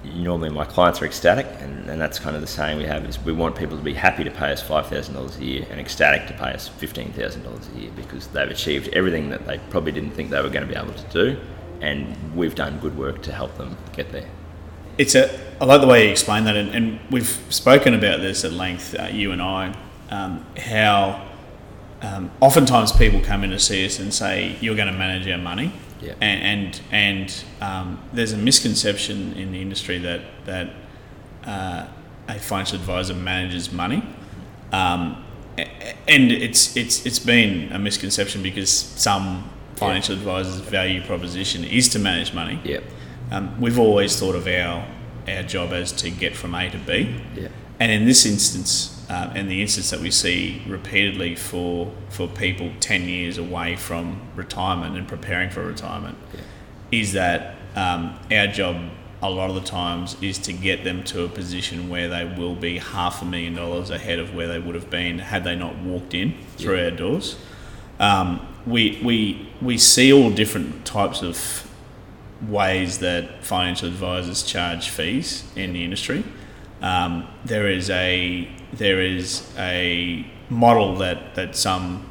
normally 0.04 0.50
my 0.50 0.64
clients 0.64 1.00
are 1.00 1.06
ecstatic 1.06 1.46
and, 1.60 1.88
and 1.88 2.00
that's 2.00 2.19
kind 2.19 2.34
of 2.34 2.43
the 2.43 2.49
saying 2.49 2.78
we 2.78 2.84
have 2.84 3.04
is 3.04 3.19
we 3.20 3.32
want 3.32 3.54
people 3.56 3.76
to 3.76 3.82
be 3.82 3.94
happy 3.94 4.25
to 4.25 4.31
pay 4.31 4.52
us 4.52 4.62
$5,000 4.62 5.38
a 5.38 5.44
year 5.44 5.66
and 5.70 5.81
ecstatic 5.81 6.26
to 6.26 6.34
pay 6.34 6.52
us 6.52 6.69
$15,000 6.69 7.76
a 7.76 7.81
year 7.81 7.90
because 7.94 8.26
they've 8.28 8.50
achieved 8.50 8.88
everything 8.88 9.31
that 9.31 9.46
they 9.46 9.58
probably 9.70 9.93
didn't 9.93 10.10
think 10.10 10.31
they 10.31 10.43
were 10.43 10.50
going 10.50 10.66
to 10.66 10.72
be 10.72 10.78
able 10.78 10.94
to 10.94 11.08
do 11.10 11.40
and 11.81 12.34
we've 12.34 12.54
done 12.54 12.78
good 12.81 12.96
work 12.96 13.22
to 13.22 13.32
help 13.32 13.56
them 13.58 13.76
get 13.93 14.10
there 14.12 14.28
it's 14.99 15.14
a. 15.14 15.40
I 15.60 15.64
like 15.64 15.81
the 15.81 15.87
way 15.87 16.06
you 16.06 16.10
explain 16.10 16.44
that, 16.44 16.56
and, 16.56 16.70
and 16.70 17.00
we've 17.10 17.40
spoken 17.48 17.94
about 17.94 18.20
this 18.20 18.44
at 18.44 18.52
length, 18.52 18.94
uh, 18.98 19.05
you 19.05 19.32
and 19.32 19.40
I, 19.40 19.75
um, 20.10 20.44
how 20.56 21.26
um, 22.02 22.31
oftentimes 22.40 22.93
people 22.93 23.20
come 23.20 23.44
in 23.44 23.50
to 23.50 23.58
see 23.58 23.87
us 23.87 23.98
and 23.98 24.12
say, 24.12 24.56
"You're 24.60 24.76
going 24.76 24.93
to 24.93 24.98
manage 24.98 25.26
our 25.28 25.38
money," 25.38 25.72
yeah. 26.02 26.14
and 26.20 26.43
and, 26.43 26.81
and 26.90 27.44
um, 27.60 28.02
there's 28.12 28.32
a 28.32 28.37
misconception 28.37 29.34
in 29.34 29.52
the 29.52 29.60
industry 29.60 29.99
that 29.99 30.20
that 30.44 30.70
uh, 31.44 31.87
a 32.28 32.38
financial 32.38 32.76
advisor 32.78 33.14
manages 33.14 33.72
money. 33.72 34.02
Um, 34.72 35.25
and 35.56 36.32
it's 36.32 36.76
it's 36.76 37.04
it's 37.04 37.19
been 37.19 37.70
a 37.72 37.78
misconception 37.78 38.43
because 38.43 38.70
some 38.70 39.50
financial 39.76 40.14
yeah. 40.14 40.20
advisors' 40.20 40.60
value 40.60 41.02
proposition 41.02 41.64
is 41.64 41.88
to 41.90 41.99
manage 41.99 42.32
money. 42.32 42.60
Yep. 42.64 42.84
Um, 43.31 43.60
we've 43.60 43.78
always 43.78 44.19
thought 44.19 44.34
of 44.34 44.46
our 44.46 44.87
our 45.28 45.43
job 45.43 45.72
as 45.72 45.93
to 45.93 46.10
get 46.10 46.34
from 46.34 46.55
A 46.55 46.70
to 46.70 46.78
B. 46.78 47.20
Yeah. 47.37 47.48
And 47.78 47.93
in 47.93 48.05
this 48.05 48.25
instance, 48.26 48.92
uh, 49.12 49.31
and 49.35 49.50
the 49.50 49.61
instance 49.61 49.91
that 49.91 50.00
we 50.00 50.11
see 50.11 50.62
repeatedly 50.67 51.35
for 51.35 51.93
for 52.09 52.26
people 52.26 52.73
ten 52.81 53.03
years 53.03 53.37
away 53.37 53.76
from 53.76 54.20
retirement 54.35 54.97
and 54.97 55.06
preparing 55.06 55.50
for 55.50 55.62
retirement, 55.64 56.17
yeah. 56.32 56.41
is 56.91 57.12
that 57.12 57.56
um, 57.76 58.19
our 58.31 58.47
job 58.47 58.76
a 59.20 59.31
lot 59.31 59.50
of 59.50 59.55
the 59.55 59.61
times 59.61 60.17
is 60.23 60.38
to 60.38 60.53
get 60.53 60.82
them 60.82 61.05
to 61.05 61.25
a 61.25 61.29
position 61.29 61.88
where 61.88 62.09
they 62.09 62.25
will 62.25 62.56
be 62.56 62.79
half 62.79 63.23
a 63.23 63.25
million 63.25 63.55
dollars 63.55 63.91
ahead 63.91 64.19
of 64.19 64.35
where 64.35 64.49
they 64.49 64.59
would 64.59 64.75
have 64.75 64.91
been 64.91 65.19
had 65.19 65.44
they 65.44 65.55
not 65.55 65.76
walked 65.79 66.15
in 66.15 66.35
through 66.56 66.76
yeah. 66.76 66.85
our 66.85 66.91
doors. 66.91 67.37
Um, 68.00 68.44
we, 68.67 69.00
we, 69.05 69.49
we 69.61 69.79
see 69.79 70.13
all 70.13 70.31
different 70.31 70.84
types 70.84 71.22
of 71.22 71.70
ways 72.48 72.98
that 72.98 73.44
financial 73.44 73.86
advisors 73.89 74.43
charge 74.43 74.89
fees 74.89 75.44
in 75.55 75.72
the 75.72 75.84
industry. 75.84 76.25
Um, 76.81 77.29
there 77.44 77.69
is 77.69 77.91
a 77.91 78.48
there 78.72 79.00
is 79.00 79.46
a 79.58 80.26
model 80.48 80.96
that 80.96 81.34
that 81.34 81.56
some 81.56 82.06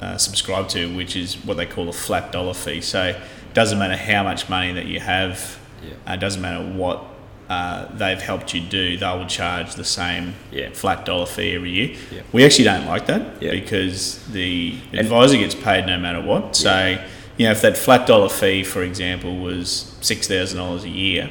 uh, 0.00 0.18
subscribe 0.18 0.68
to, 0.68 0.94
which 0.96 1.16
is 1.16 1.36
what 1.44 1.56
they 1.56 1.66
call 1.66 1.88
a 1.88 1.92
flat 1.92 2.32
dollar 2.32 2.54
fee. 2.54 2.80
So 2.80 3.04
it 3.04 3.16
doesn't 3.54 3.78
matter 3.78 3.96
how 3.96 4.24
much 4.24 4.48
money 4.48 4.72
that 4.72 4.86
you 4.86 5.00
have, 5.00 5.58
yeah. 5.82 5.94
uh, 6.06 6.16
doesn't 6.16 6.42
matter 6.42 6.64
what 6.72 7.04
uh, 7.48 7.86
they've 7.96 8.20
helped 8.20 8.54
you 8.54 8.60
do, 8.60 8.96
they 8.96 9.06
will 9.06 9.26
charge 9.26 9.74
the 9.74 9.84
same 9.84 10.34
yeah. 10.50 10.70
flat 10.72 11.04
dollar 11.04 11.26
fee 11.26 11.54
every 11.54 11.70
year. 11.70 11.96
Yeah. 12.10 12.22
We 12.32 12.44
actually 12.44 12.64
don't 12.64 12.86
like 12.86 13.06
that 13.06 13.40
because 13.40 14.24
the 14.28 14.78
advisor 14.92 15.36
gets 15.36 15.54
paid 15.54 15.86
no 15.86 15.98
matter 15.98 16.20
what. 16.20 16.56
So 16.56 16.98
you 17.36 17.46
know, 17.46 17.52
if 17.52 17.60
that 17.62 17.76
flat 17.76 18.06
dollar 18.06 18.28
fee, 18.28 18.64
for 18.64 18.82
example, 18.82 19.38
was 19.38 19.94
six 20.00 20.26
thousand 20.28 20.58
dollars 20.58 20.84
a 20.84 20.88
year, 20.88 21.30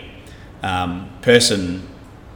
um, 0.62 1.10
person 1.22 1.88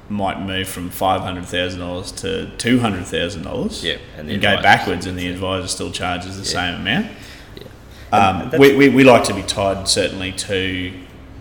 might 0.09 0.39
move 0.39 0.67
from 0.67 0.89
five 0.89 1.21
hundred 1.21 1.45
thousand 1.45 1.79
dollars 1.79 2.11
to 2.13 2.49
two 2.57 2.79
hundred 2.79 3.05
thousand 3.05 3.43
dollars. 3.43 3.83
Yeah, 3.83 3.97
and, 4.17 4.29
and 4.29 4.41
go 4.41 4.61
backwards, 4.61 5.05
and 5.05 5.17
the 5.17 5.27
advisor 5.27 5.67
still 5.67 5.91
charges 5.91 6.37
the 6.37 6.43
Yeah. 6.43 6.71
same 6.71 6.81
amount. 6.81 7.07
Yeah. 7.55 8.17
Um, 8.17 8.51
we, 8.59 8.75
we, 8.75 8.89
we 8.89 9.03
like 9.03 9.23
to 9.25 9.33
be 9.33 9.41
tied 9.43 9.87
certainly 9.87 10.31
to 10.33 10.93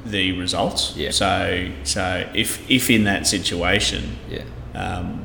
the 0.06 0.33
results. 0.33 0.94
Yeah. 0.97 1.11
So 1.11 1.71
so 1.85 2.28
if 2.35 2.68
if 2.71 2.90
in 2.90 3.04
that 3.04 3.26
situation, 3.26 4.16
Yeah. 4.30 4.42
um, 4.75 5.25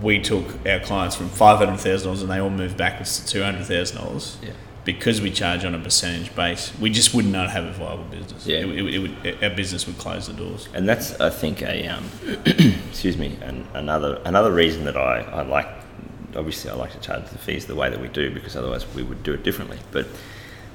we 0.00 0.18
took 0.20 0.44
our 0.66 0.80
clients 0.80 1.14
from 1.16 1.28
five 1.28 1.58
hundred 1.58 1.78
thousand 1.78 2.06
dollars 2.08 2.22
and 2.22 2.30
they 2.30 2.38
all 2.40 2.50
moved 2.50 2.76
backwards 2.76 3.20
to 3.20 3.26
two 3.26 3.42
hundred 3.42 3.64
thousand 3.66 3.98
dollars. 3.98 4.38
Yeah. 4.42 4.50
Because 4.84 5.20
we 5.20 5.30
charge 5.30 5.64
on 5.64 5.74
a 5.76 5.78
percentage 5.78 6.34
base, 6.34 6.72
we 6.80 6.90
just 6.90 7.14
would 7.14 7.24
not 7.24 7.50
have 7.50 7.64
a 7.64 7.72
viable 7.72 8.04
business. 8.04 8.46
Yeah. 8.46 8.58
It, 8.58 8.68
it, 8.68 8.94
it 8.94 8.98
would, 8.98 9.44
our 9.44 9.50
business 9.50 9.86
would 9.86 9.98
close 9.98 10.26
the 10.26 10.32
doors. 10.32 10.68
And 10.74 10.88
that's, 10.88 11.20
I 11.20 11.30
think, 11.30 11.62
a 11.62 11.86
um, 11.86 12.10
excuse 12.46 13.16
me, 13.16 13.38
an, 13.42 13.66
another 13.74 14.20
another 14.24 14.52
reason 14.52 14.84
that 14.84 14.96
I, 14.96 15.20
I 15.20 15.42
like. 15.42 15.68
Obviously, 16.34 16.70
I 16.70 16.74
like 16.74 16.92
to 16.92 16.98
charge 16.98 17.28
the 17.28 17.38
fees 17.38 17.66
the 17.66 17.74
way 17.74 17.90
that 17.90 18.00
we 18.00 18.08
do 18.08 18.30
because 18.30 18.56
otherwise 18.56 18.86
we 18.94 19.02
would 19.02 19.22
do 19.22 19.34
it 19.34 19.42
differently. 19.44 19.78
But 19.92 20.06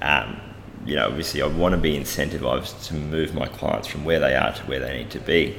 um, 0.02 0.40
you 0.86 0.96
know, 0.96 1.08
obviously, 1.08 1.42
I 1.42 1.48
want 1.48 1.76
to 1.76 1.82
be 1.82 1.98
incentivized 1.98 2.88
to 2.88 2.94
move 2.94 3.34
my 3.34 3.48
clients 3.48 3.88
from 3.88 4.06
where 4.06 4.20
they 4.20 4.36
are 4.36 4.54
to 4.54 4.64
where 4.64 4.80
they 4.80 5.00
need 5.00 5.10
to 5.12 5.20
be. 5.20 5.58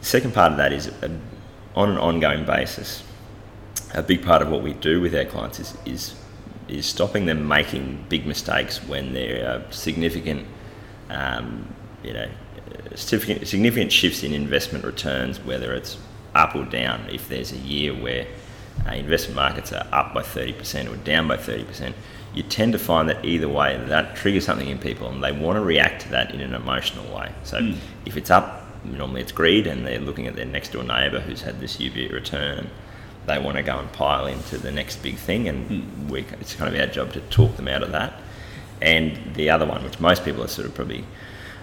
The 0.00 0.06
second 0.06 0.34
part 0.34 0.52
of 0.52 0.58
that 0.58 0.72
is 0.72 0.88
a, 0.88 1.10
on 1.74 1.90
an 1.90 1.98
ongoing 1.98 2.44
basis. 2.44 3.02
A 3.94 4.02
big 4.02 4.22
part 4.22 4.42
of 4.42 4.48
what 4.48 4.62
we 4.62 4.74
do 4.74 5.00
with 5.00 5.14
our 5.14 5.24
clients 5.24 5.60
is, 5.60 5.78
is 5.86 6.14
is 6.68 6.86
stopping 6.86 7.26
them 7.26 7.46
making 7.46 8.04
big 8.08 8.26
mistakes 8.26 8.82
when 8.84 9.12
there 9.12 9.48
are 9.48 9.72
significant, 9.72 10.46
um, 11.10 11.66
you 12.02 12.12
know, 12.12 12.28
significant, 12.94 13.46
significant 13.46 13.92
shifts 13.92 14.22
in 14.22 14.32
investment 14.32 14.84
returns, 14.84 15.38
whether 15.40 15.72
it's 15.74 15.98
up 16.34 16.54
or 16.54 16.64
down. 16.64 17.08
If 17.10 17.28
there's 17.28 17.52
a 17.52 17.58
year 17.58 17.94
where 17.94 18.26
uh, 18.86 18.92
investment 18.92 19.36
markets 19.36 19.72
are 19.72 19.86
up 19.92 20.14
by 20.14 20.22
30% 20.22 20.92
or 20.92 20.96
down 20.96 21.28
by 21.28 21.36
30%, 21.36 21.92
you 22.34 22.42
tend 22.42 22.72
to 22.72 22.78
find 22.78 23.08
that 23.08 23.24
either 23.24 23.48
way 23.48 23.82
that 23.88 24.14
triggers 24.14 24.44
something 24.44 24.68
in 24.68 24.78
people 24.78 25.08
and 25.08 25.24
they 25.24 25.32
want 25.32 25.56
to 25.56 25.62
react 25.62 26.02
to 26.02 26.08
that 26.10 26.34
in 26.34 26.40
an 26.40 26.54
emotional 26.54 27.04
way. 27.16 27.32
So 27.44 27.58
mm. 27.58 27.76
if 28.04 28.16
it's 28.16 28.30
up, 28.30 28.62
normally 28.84 29.22
it's 29.22 29.32
greed 29.32 29.66
and 29.66 29.86
they're 29.86 29.98
looking 29.98 30.26
at 30.26 30.36
their 30.36 30.44
next 30.44 30.72
door 30.72 30.84
neighbour 30.84 31.20
who's 31.20 31.40
had 31.40 31.60
this 31.60 31.78
UV 31.78 32.12
return. 32.12 32.68
They 33.26 33.38
want 33.38 33.56
to 33.56 33.62
go 33.62 33.78
and 33.78 33.90
pile 33.92 34.26
into 34.26 34.58
the 34.58 34.70
next 34.70 35.02
big 35.02 35.16
thing, 35.16 35.48
and 35.48 35.68
mm. 35.68 36.10
we, 36.10 36.20
it's 36.40 36.54
kind 36.54 36.74
of 36.74 36.80
our 36.80 36.86
job 36.86 37.12
to 37.14 37.20
talk 37.22 37.56
them 37.56 37.68
out 37.68 37.82
of 37.82 37.92
that. 37.92 38.20
And 38.80 39.34
the 39.34 39.50
other 39.50 39.66
one, 39.66 39.82
which 39.84 40.00
most 40.00 40.24
people 40.24 40.42
are 40.44 40.48
sort 40.48 40.66
of 40.66 40.74
probably 40.74 41.04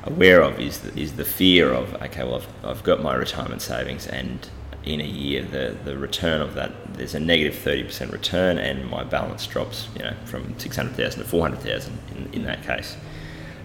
aware 0.04 0.42
of, 0.42 0.60
is 0.60 0.80
the, 0.80 1.00
is 1.00 1.14
the 1.14 1.26
fear 1.26 1.72
of 1.74 1.94
okay, 2.02 2.24
well, 2.24 2.36
I've, 2.36 2.66
I've 2.66 2.84
got 2.84 3.02
my 3.02 3.16
retirement 3.16 3.62
savings, 3.62 4.08
and 4.08 4.48
in 4.84 5.00
a 5.00 5.06
year, 5.06 5.44
the, 5.44 5.78
the 5.86 5.98
return 5.98 6.42
of 6.42 6.56
that, 6.56 6.96
there's 6.96 7.16
a 7.16 7.20
negative 7.20 7.56
30% 7.56 8.12
return, 8.12 8.58
and 8.58 8.90
my 8.90 9.04
balance 9.04 9.48
drops, 9.48 9.88
you 9.96 10.04
know, 10.04 10.14
from 10.26 10.60
600,000 10.60 11.22
to 11.22 11.28
400,000 11.28 11.98
in, 12.16 12.34
in 12.34 12.44
that 12.44 12.64
case. 12.64 12.98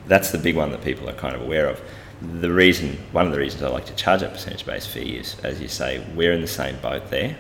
That's 0.07 0.31
the 0.31 0.39
big 0.39 0.57
one 0.57 0.71
that 0.71 0.83
people 0.83 1.09
are 1.09 1.15
kind 1.15 1.35
of 1.35 1.43
aware 1.43 1.67
of 1.67 1.83
the 2.21 2.51
reason, 2.51 2.99
one 3.13 3.27
of 3.27 3.33
the 3.33 3.39
reasons 3.39 3.63
I 3.63 3.69
like 3.69 3.87
to 3.87 3.95
charge 3.95 4.23
a 4.23 4.29
percentage 4.29 4.67
based 4.67 4.89
fee 4.89 5.17
is, 5.17 5.37
as 5.45 5.61
you 5.61 5.69
say, 5.69 6.05
we're 6.15 6.33
in 6.33 6.41
the 6.41 6.49
same 6.49 6.77
boat 6.81 7.11
there. 7.11 7.37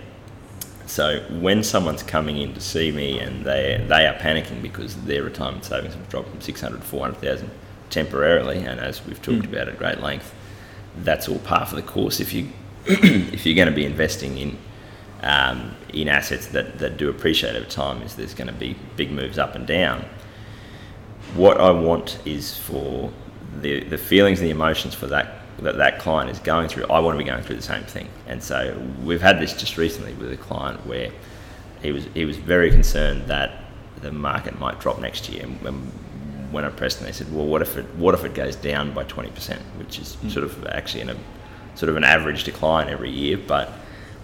So 0.88 1.21
when 1.28 1.62
someone's 1.62 2.02
coming 2.02 2.38
in 2.38 2.54
to 2.54 2.62
see 2.62 2.90
me 2.90 3.18
and 3.18 3.45
they 3.45 3.85
they 3.87 4.07
are 4.07 4.14
panicking 4.14 4.62
because 4.62 4.97
their 5.02 5.23
retirement 5.23 5.64
savings 5.64 5.95
have 5.95 6.09
dropped 6.09 6.30
from 6.30 6.40
600 6.40 6.78
to 6.78 6.83
400,000 6.83 7.50
temporarily, 7.90 8.59
and 8.59 8.80
as 8.80 9.04
we've 9.04 9.21
talked 9.21 9.42
mm. 9.42 9.52
about 9.52 9.68
at 9.68 9.78
great 9.78 10.00
length, 10.00 10.35
that's 10.97 11.28
all 11.28 11.38
part 11.40 11.68
of 11.68 11.76
the 11.76 11.83
course. 11.83 12.21
If 12.21 12.33
you 12.33 12.49
if 12.87 13.45
you're 13.45 13.54
going 13.54 13.68
to 13.68 13.75
be 13.75 13.85
investing 13.85 14.38
in 14.38 14.57
um, 15.23 15.75
in 15.92 16.09
assets 16.09 16.47
that, 16.49 16.78
that 16.78 16.97
do 16.97 17.11
appreciate 17.11 17.54
over 17.54 17.68
time, 17.68 18.00
is 18.02 18.14
there's 18.14 18.35
going 18.35 18.47
to 18.47 18.54
be 18.54 18.75
big 18.97 19.11
moves 19.11 19.37
up 19.37 19.54
and 19.54 19.66
down. 19.66 20.04
What 21.35 21.61
I 21.61 21.71
want 21.71 22.18
is 22.25 22.57
for 22.57 23.12
the 23.61 23.85
the 23.85 23.99
feelings 23.99 24.40
and 24.40 24.47
the 24.47 24.52
emotions 24.52 24.95
for 24.95 25.07
that 25.09 25.38
that 25.58 25.76
that 25.76 25.98
client 25.98 26.30
is 26.30 26.38
going 26.38 26.68
through, 26.68 26.84
I 26.84 27.00
want 27.00 27.18
to 27.18 27.18
be 27.18 27.28
going 27.28 27.42
through 27.42 27.56
the 27.56 27.62
same 27.62 27.84
thing. 27.84 28.08
And 28.26 28.42
so 28.42 28.80
we've 29.04 29.20
had 29.20 29.40
this 29.40 29.54
just 29.54 29.76
recently 29.76 30.14
with 30.14 30.32
a 30.32 30.36
client 30.36 30.86
where 30.86 31.10
he 31.82 31.92
was 31.92 32.06
he 32.14 32.24
was 32.24 32.36
very 32.36 32.70
concerned 32.70 33.26
that 33.28 33.64
the 34.00 34.12
market 34.12 34.58
might 34.58 34.80
drop 34.80 35.00
next 35.00 35.28
year. 35.28 35.44
And 35.44 35.60
when, 35.62 35.74
when 36.52 36.64
I 36.64 36.70
pressed 36.70 37.00
him, 37.00 37.06
they 37.06 37.12
said, 37.12 37.32
"Well, 37.34 37.46
what 37.46 37.62
if 37.62 37.76
it 37.76 37.86
what 37.96 38.14
if 38.14 38.24
it 38.24 38.34
goes 38.34 38.56
down 38.56 38.92
by 38.92 39.04
twenty 39.04 39.30
percent, 39.30 39.62
which 39.76 39.98
is 39.98 40.16
mm. 40.16 40.30
sort 40.30 40.44
of 40.44 40.66
actually 40.66 41.02
in 41.02 41.10
a 41.10 41.16
sort 41.74 41.90
of 41.90 41.96
an 41.96 42.04
average 42.04 42.44
decline 42.44 42.88
every 42.88 43.10
year." 43.10 43.36
But 43.36 43.68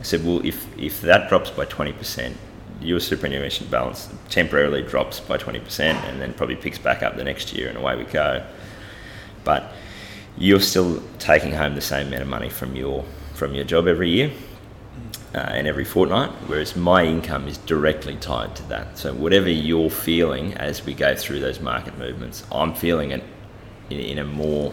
I 0.00 0.02
said, 0.02 0.24
"Well, 0.24 0.44
if 0.44 0.66
if 0.78 1.00
that 1.02 1.28
drops 1.28 1.50
by 1.50 1.64
twenty 1.66 1.92
percent." 1.92 2.36
Your 2.80 3.00
superannuation 3.00 3.68
balance 3.68 4.10
temporarily 4.28 4.82
drops 4.82 5.20
by 5.20 5.38
20% 5.38 5.80
and 5.80 6.20
then 6.20 6.34
probably 6.34 6.56
picks 6.56 6.76
back 6.76 7.02
up 7.02 7.16
the 7.16 7.24
next 7.24 7.54
year, 7.54 7.68
and 7.68 7.78
away 7.78 7.96
we 7.96 8.04
go 8.04 8.44
but 9.44 9.72
you're 10.36 10.60
still 10.60 11.02
taking 11.18 11.52
home 11.52 11.74
the 11.74 11.80
same 11.80 12.08
amount 12.08 12.22
of 12.22 12.28
money 12.28 12.48
from 12.48 12.74
your 12.74 13.04
from 13.34 13.54
your 13.54 13.64
job 13.64 13.88
every 13.88 14.10
year 14.10 14.30
uh, 15.34 15.38
and 15.38 15.66
every 15.66 15.84
fortnight, 15.84 16.30
whereas 16.46 16.76
my 16.76 17.04
income 17.04 17.48
is 17.48 17.58
directly 17.58 18.16
tied 18.16 18.54
to 18.54 18.62
that. 18.68 18.96
So 18.96 19.12
whatever 19.12 19.48
you're 19.48 19.90
feeling 19.90 20.54
as 20.54 20.86
we 20.86 20.94
go 20.94 21.16
through 21.16 21.40
those 21.40 21.58
market 21.58 21.98
movements, 21.98 22.44
I'm 22.52 22.74
feeling 22.74 23.10
it 23.10 23.24
in, 23.90 23.98
in 23.98 24.18
a 24.18 24.24
more 24.24 24.72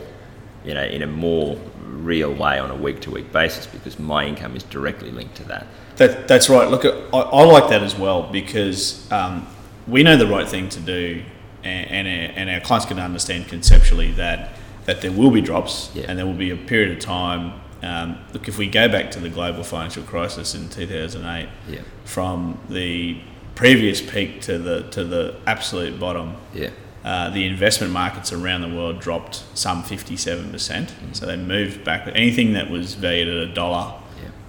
you 0.64 0.74
know 0.74 0.84
in 0.84 1.02
a 1.02 1.08
more 1.08 1.58
real 1.84 2.34
way 2.34 2.60
on 2.60 2.72
a 2.72 2.76
week 2.76 3.00
to 3.02 3.12
week 3.12 3.32
basis 3.32 3.68
because 3.68 4.00
my 4.00 4.26
income 4.26 4.56
is 4.56 4.64
directly 4.64 5.12
linked 5.12 5.36
to 5.36 5.44
that. 5.46 5.68
That 5.98 6.28
that's 6.28 6.50
right. 6.50 6.70
Look, 6.70 6.86
I, 6.86 7.18
I 7.18 7.44
like 7.44 7.70
that 7.70 7.84
as 7.84 7.96
well 7.96 8.24
because 8.24 9.12
um, 9.12 9.48
we 9.88 10.04
know 10.04 10.18
the 10.18 10.28
right 10.28 10.48
thing 10.48 10.70
to 10.70 10.80
do, 10.80 11.24
and, 11.64 12.08
and, 12.08 12.38
and 12.38 12.50
our 12.50 12.60
clients 12.60 12.86
can 12.86 13.00
understand 13.00 13.48
conceptually 13.48 14.12
that 14.14 14.52
that 14.86 15.02
there 15.02 15.12
will 15.12 15.32
be 15.32 15.42
drops 15.42 15.92
yeah. 15.94 16.06
and 16.08 16.18
there 16.18 16.26
will 16.26 16.34
be 16.34 16.52
a 16.52 16.58
period 16.58 16.92
of 16.92 17.00
time. 17.00 17.60
Um, 17.84 18.20
look, 18.34 18.48
if 18.48 18.58
we 18.58 18.68
go 18.68 18.88
back 18.88 19.12
to 19.12 19.20
the 19.20 19.30
global 19.30 19.64
financial 19.64 20.04
crisis 20.04 20.54
in 20.54 20.70
2008, 20.70 21.50
yeah. 21.68 21.82
from 22.06 22.60
the 22.70 23.20
previous 23.56 24.02
peak 24.02 24.42
to 24.42 24.58
the 24.58 24.84
to 24.90 25.04
the 25.04 25.36
absolute 25.46 26.00
bottom, 26.00 26.36
yeah. 26.54 26.70
Uh, 27.04 27.32
the 27.32 27.48
investment 27.48 27.92
markets 27.92 28.32
around 28.32 28.62
the 28.62 28.70
world 28.70 29.00
dropped 29.00 29.44
some 29.56 29.82
57%. 29.82 30.52
Mm-hmm. 30.52 31.14
So 31.14 31.26
they 31.26 31.36
moved 31.36 31.84
back. 31.84 32.08
Anything 32.14 32.54
that 32.54 32.70
was 32.70 32.94
valued 32.94 33.28
at 33.28 33.50
a 33.50 33.54
dollar 33.54 34.00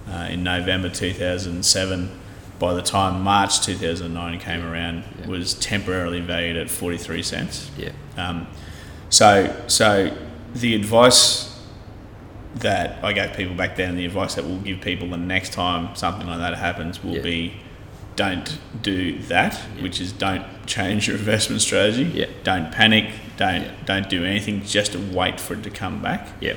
yeah. 0.07 0.15
uh, 0.15 0.27
in 0.27 0.43
November 0.43 0.87
2007, 0.87 2.19
by 2.59 2.73
the 2.75 2.83
time 2.83 3.21
March 3.23 3.61
2009 3.61 4.39
came 4.39 4.63
around, 4.63 5.03
yeah. 5.19 5.27
was 5.27 5.55
temporarily 5.55 6.19
valued 6.19 6.55
at 6.55 6.69
43 6.69 7.23
cents. 7.23 7.71
Yeah. 7.75 7.91
Um, 8.17 8.45
so, 9.13 9.55
so 9.67 10.17
the 10.55 10.73
advice 10.73 11.61
that 12.55 13.03
I 13.03 13.13
gave 13.13 13.33
people 13.33 13.55
back 13.55 13.75
then, 13.75 13.95
the 13.95 14.05
advice 14.05 14.33
that 14.33 14.43
we'll 14.43 14.57
give 14.57 14.81
people 14.81 15.07
the 15.07 15.17
next 15.17 15.53
time 15.53 15.95
something 15.95 16.25
like 16.25 16.39
that 16.39 16.57
happens 16.57 17.03
will 17.03 17.17
yeah. 17.17 17.21
be 17.21 17.53
don't 18.15 18.57
do 18.81 19.19
that, 19.19 19.53
yeah. 19.75 19.83
which 19.83 20.01
is 20.01 20.11
don't 20.11 20.43
change 20.65 21.07
your 21.07 21.17
investment 21.19 21.61
strategy. 21.61 22.05
Yeah. 22.05 22.25
Don't 22.43 22.71
panic. 22.71 23.11
Don't 23.37 23.61
yeah. 23.61 23.71
don't 23.85 24.09
do 24.09 24.25
anything. 24.25 24.63
Just 24.63 24.95
wait 24.95 25.39
for 25.39 25.53
it 25.53 25.61
to 25.61 25.69
come 25.69 26.01
back. 26.01 26.29
Yeah. 26.41 26.55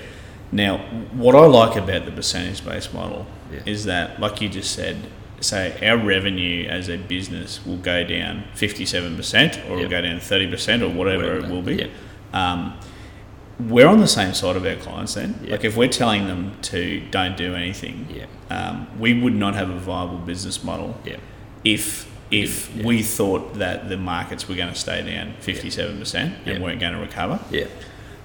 Now, 0.50 0.78
what 1.12 1.34
I 1.34 1.44
like 1.44 1.76
about 1.76 2.06
the 2.06 2.12
percentage 2.12 2.64
based 2.64 2.94
model 2.94 3.26
is 3.66 3.84
that, 3.84 4.18
like 4.18 4.40
you 4.40 4.48
just 4.48 4.72
said, 4.72 4.96
say 5.40 5.76
our 5.86 5.98
revenue 5.98 6.66
as 6.66 6.88
a 6.88 6.96
business 6.96 7.64
will 7.66 7.76
go 7.76 8.02
down 8.02 8.44
57% 8.54 9.68
or 9.68 9.76
will 9.76 9.88
go 9.88 10.00
down 10.00 10.18
30% 10.18 10.82
or 10.82 10.88
whatever, 10.88 11.24
whatever 11.24 11.38
it 11.38 11.50
will 11.50 11.62
be. 11.62 11.90
Um, 12.32 12.78
we're 13.58 13.88
on 13.88 14.00
the 14.00 14.08
same 14.08 14.34
side 14.34 14.56
of 14.56 14.66
our 14.66 14.76
clients 14.76 15.14
then. 15.14 15.38
Yeah. 15.42 15.52
Like 15.52 15.64
if 15.64 15.76
we're 15.76 15.88
telling 15.88 16.26
them 16.26 16.60
to 16.62 17.00
don't 17.10 17.36
do 17.36 17.54
anything, 17.54 18.06
yeah. 18.10 18.26
um, 18.50 18.86
we 18.98 19.18
would 19.18 19.34
not 19.34 19.54
have 19.54 19.70
a 19.70 19.78
viable 19.78 20.18
business 20.18 20.62
model 20.62 20.98
yeah. 21.04 21.16
if 21.64 22.10
if 22.30 22.74
we 22.82 23.02
thought 23.02 23.54
that 23.54 23.88
the 23.88 23.96
markets 23.96 24.48
were 24.48 24.56
going 24.56 24.72
to 24.72 24.78
stay 24.78 25.02
down 25.02 25.34
fifty 25.40 25.70
seven 25.70 25.98
percent 25.98 26.34
and 26.44 26.62
weren't 26.62 26.80
going 26.80 26.92
to 26.92 26.98
recover. 26.98 27.40
Yeah. 27.50 27.66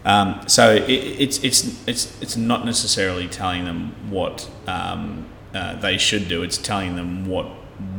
Um, 0.03 0.41
so 0.47 0.73
it, 0.73 0.89
it's 0.89 1.43
it's 1.43 1.87
it's 1.87 2.21
it's 2.21 2.35
not 2.35 2.65
necessarily 2.65 3.27
telling 3.27 3.65
them 3.65 3.95
what 4.09 4.49
um, 4.67 5.27
uh, 5.53 5.75
they 5.75 5.97
should 5.97 6.27
do. 6.27 6.43
It's 6.43 6.57
telling 6.57 6.95
them 6.95 7.27
what 7.27 7.47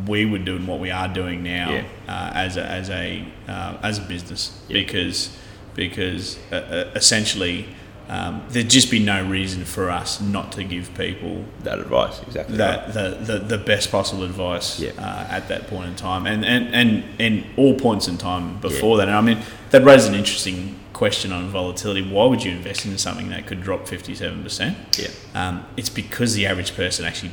we 0.06 0.26
would 0.26 0.44
do 0.44 0.56
and 0.56 0.66
what 0.66 0.80
we 0.80 0.90
are 0.90 1.09
doing 1.09 1.42
now 1.42 1.85
uh, 2.09 2.30
as 2.35 2.56
a 2.56 2.64
as 2.64 2.90
a 2.90 3.25
uh, 3.49 3.78
as 3.82 3.99
a 3.99 4.02
business 4.02 4.61
because 4.68 5.37
because 5.75 6.38
uh, 6.50 6.57
uh, 6.57 6.91
essentially 6.95 7.67
um, 8.09 8.43
there'd 8.50 8.69
just 8.69 8.91
be 8.91 8.99
no 8.99 9.25
reason 9.25 9.64
for 9.64 9.91
us 9.91 10.21
not 10.21 10.52
to 10.52 10.64
give 10.64 10.93
people 10.95 11.45
that 11.62 11.79
advice 11.79 12.21
exactly 12.23 12.57
that 12.57 12.87
right. 12.87 12.95
the, 12.95 13.38
the, 13.38 13.38
the 13.38 13.59
best 13.59 13.91
possible 13.91 14.25
advice 14.25 14.81
yeah. 14.81 14.91
uh, 14.99 15.26
at 15.31 15.49
that 15.49 15.67
point 15.69 15.88
in 15.88 15.97
time 15.97 16.26
and 16.26 16.45
and 16.45 16.75
and, 16.75 17.05
and 17.19 17.45
all 17.57 17.75
points 17.79 18.09
in 18.09 18.19
time 18.19 18.61
before 18.61 18.99
yeah. 18.99 19.05
that 19.05 19.09
and 19.09 19.17
I 19.17 19.21
mean 19.21 19.43
that 19.71 19.85
raises 19.85 20.09
an 20.09 20.14
interesting 20.14 20.79
question 20.93 21.33
on 21.33 21.49
volatility 21.49 22.02
why 22.02 22.26
would 22.26 22.45
you 22.45 22.52
invest 22.52 22.85
in 22.85 22.97
something 22.99 23.31
that 23.31 23.47
could 23.47 23.62
drop 23.62 23.87
57% 23.87 24.99
yeah 24.99 25.09
um, 25.35 25.64
it's 25.76 25.88
because 25.88 26.35
the 26.35 26.47
average 26.47 26.76
person 26.76 27.05
actually 27.05 27.33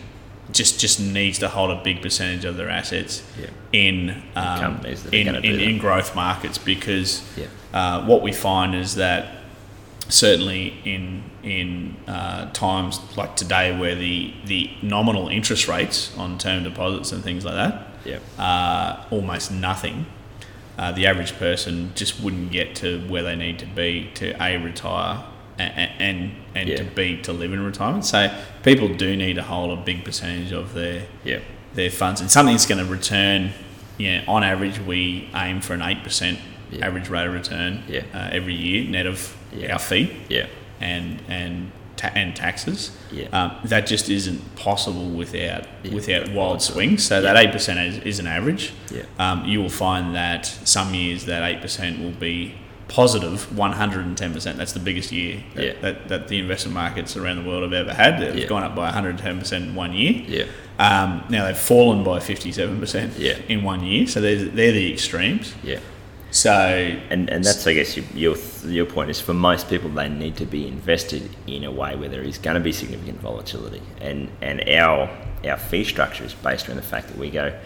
just 0.52 0.80
just 0.80 1.00
needs 1.00 1.40
to 1.40 1.48
hold 1.48 1.72
a 1.72 1.82
big 1.84 2.02
percentage 2.02 2.46
of 2.46 2.58
their 2.58 2.70
assets 2.70 3.24
yeah. 3.40 3.48
in 3.72 4.24
um, 4.36 4.84
in, 5.12 5.36
in, 5.36 5.46
in, 5.46 5.78
growth 5.78 6.16
markets 6.16 6.58
because 6.58 7.24
yeah. 7.38 7.46
uh, 7.74 8.06
what 8.06 8.22
we 8.22 8.32
find 8.32 8.76
is 8.76 8.96
that 8.96 9.36
certainly 10.10 10.74
in 10.86 11.24
in 11.44 11.96
uh, 12.08 12.50
times 12.52 13.00
like 13.16 13.36
today 13.36 13.78
where 13.78 13.96
the 13.96 14.34
the 14.46 14.70
nominal 14.82 15.30
interest 15.30 15.68
rates 15.68 16.16
on 16.18 16.38
term 16.38 16.64
deposits 16.64 17.12
and 17.12 17.24
things 17.24 17.46
like 17.46 17.56
that 17.56 17.88
yeah. 18.06 18.20
are 18.38 19.06
almost 19.12 19.52
nothing. 19.52 20.06
Uh, 20.78 20.94
the 20.94 21.06
average 21.06 21.38
person 21.38 21.92
just 21.94 22.22
wouldn't 22.22 22.52
get 22.52 22.74
to 22.74 23.06
where 23.10 23.22
they 23.22 23.36
need 23.36 23.60
to 23.60 23.66
be 23.66 24.10
to 24.14 24.32
a 24.42 24.58
retire 24.58 25.22
and 25.60 25.92
and, 26.00 26.32
and 26.56 26.70
yeah. 26.70 26.78
to 26.78 26.84
be 26.84 27.22
to 27.22 27.34
live 27.34 27.54
in 27.54 27.64
retirement. 27.64 28.06
So 28.06 28.34
people 28.64 28.88
do 28.88 29.16
need 29.16 29.36
to 29.36 29.44
hold 29.44 29.78
a 29.78 29.82
big 29.82 30.04
percentage 30.04 30.52
of 30.52 30.74
their 30.74 31.06
yeah. 31.24 31.40
their 31.74 31.92
funds, 31.92 32.22
and 32.22 32.32
something's 32.32 32.66
going 32.66 32.84
to 32.84 32.92
return. 32.92 33.52
Yeah, 33.98 34.24
on 34.28 34.44
average, 34.44 34.80
we 34.80 35.30
aim 35.36 35.62
for 35.62 35.74
an 35.74 35.82
eight 35.82 36.04
percent 36.04 36.40
average 36.82 37.10
rate 37.10 37.28
of 37.28 37.34
return 37.34 37.84
yeah. 37.88 38.04
uh, 38.14 38.30
every 38.32 38.54
year, 38.54 38.90
net 38.90 39.06
of 39.06 39.36
our 39.70 39.80
fee. 39.80 40.16
Yeah, 40.30 40.48
and 40.80 41.22
and 41.28 41.72
ta- 41.98 42.12
and 42.16 42.36
taxes. 42.36 42.92
Yeah. 43.12 43.28
Um, 43.34 43.58
that 43.66 43.86
just 43.88 44.10
isn't 44.10 44.56
possible 44.56 45.10
without 45.10 45.66
Yeah. 45.84 45.94
without 45.94 46.30
wild 46.32 46.62
swings. 46.62 47.04
So 47.04 47.22
that 47.22 47.36
eight 47.36 47.52
percent 47.52 47.80
is, 47.80 47.98
is 48.04 48.20
an 48.20 48.28
average. 48.28 48.72
Yeah. 48.90 49.04
Um, 49.20 49.46
you 49.46 49.62
will 49.62 49.70
find 49.70 50.16
that 50.16 50.46
some 50.46 50.94
years 50.94 51.26
that 51.26 51.44
eight 51.44 51.62
percent 51.62 52.00
will 52.00 52.12
be 52.12 52.56
positive 52.90 53.56
110 53.58 54.34
percent. 54.34 54.58
That's 54.58 54.74
the 54.74 54.80
biggest 54.80 55.12
year 55.12 55.42
that, 55.56 55.66
Yeah. 55.66 55.74
that, 55.82 56.08
that 56.10 56.28
the 56.28 56.40
investment 56.40 56.74
markets 56.74 57.16
around 57.16 57.44
the 57.44 57.50
world 57.50 57.64
have 57.64 57.74
ever 57.74 57.94
had. 57.94 58.20
They've 58.20 58.40
Yeah. 58.40 58.48
gone 58.48 58.64
up 58.64 58.76
by 58.76 58.86
110 58.86 59.40
percent 59.40 59.64
in 59.66 59.76
one 59.76 59.94
year. 59.94 60.22
Yeah. 60.28 60.44
Um, 60.80 61.24
now 61.30 61.46
they've 61.46 61.58
fallen 61.58 62.04
by 62.04 62.20
57 62.20 62.80
percent 62.80 63.14
Yeah. 63.18 63.38
in 63.48 63.64
one 63.64 63.84
year. 63.86 64.08
So 64.08 64.20
they're, 64.22 64.44
they're 64.46 64.72
the 64.74 64.92
extremes. 64.92 65.54
Yeah. 65.64 65.80
So 66.32 66.52
And, 67.10 67.28
and 67.30 67.44
that's, 67.44 67.66
I 67.66 67.74
guess, 67.74 67.98
your, 67.98 68.06
your, 68.14 68.36
your 68.68 68.86
point 68.86 69.10
is 69.10 69.20
for 69.20 69.34
most 69.34 69.68
people, 69.68 69.90
they 69.90 70.10
need 70.10 70.36
to 70.38 70.46
be 70.46 70.68
invested 70.68 71.36
in 71.48 71.64
a 71.64 71.72
way 71.72 71.96
where 71.96 72.08
there 72.10 72.22
is 72.22 72.38
going 72.38 72.54
to 72.54 72.60
be 72.62 72.72
significant 72.72 73.20
volatility. 73.20 73.82
And, 74.00 74.30
and 74.42 74.68
our, 74.70 75.10
our 75.44 75.58
fee 75.58 75.84
structure 75.84 76.24
is 76.24 76.36
based 76.36 76.68
around 76.68 76.78
the 76.78 76.84
fact 76.84 77.08
that 77.08 77.18
we 77.18 77.32
go, 77.32 77.58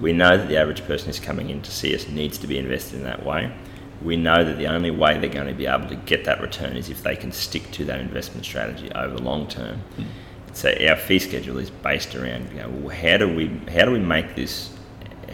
we 0.00 0.12
know 0.12 0.36
that 0.36 0.48
the 0.48 0.56
average 0.56 0.84
person 0.84 1.06
who's 1.06 1.20
coming 1.20 1.50
in 1.50 1.62
to 1.62 1.70
see 1.70 1.94
us 1.94 2.08
needs 2.08 2.38
to 2.38 2.46
be 2.48 2.58
invested 2.58 2.96
in 2.96 3.04
that 3.04 3.24
way. 3.24 3.52
We 4.02 4.16
know 4.16 4.44
that 4.44 4.58
the 4.58 4.66
only 4.66 4.90
way 4.90 5.18
they're 5.18 5.30
going 5.30 5.48
to 5.48 5.54
be 5.54 5.66
able 5.66 5.88
to 5.88 5.96
get 5.96 6.24
that 6.24 6.40
return 6.40 6.76
is 6.76 6.88
if 6.88 7.02
they 7.02 7.16
can 7.16 7.32
stick 7.32 7.70
to 7.72 7.84
that 7.86 8.00
investment 8.00 8.44
strategy 8.44 8.90
over 8.92 9.16
the 9.16 9.22
long 9.22 9.48
term. 9.48 9.78
Hmm. 9.96 10.04
So 10.52 10.74
our 10.88 10.96
fee 10.96 11.18
schedule 11.18 11.58
is 11.58 11.70
based 11.70 12.14
around, 12.14 12.50
you 12.50 12.58
know, 12.58 12.68
well, 12.68 12.96
how 12.96 13.16
do 13.16 13.28
we 13.28 13.46
how 13.72 13.84
do 13.84 13.92
we 13.92 13.98
make 13.98 14.34
this 14.34 14.70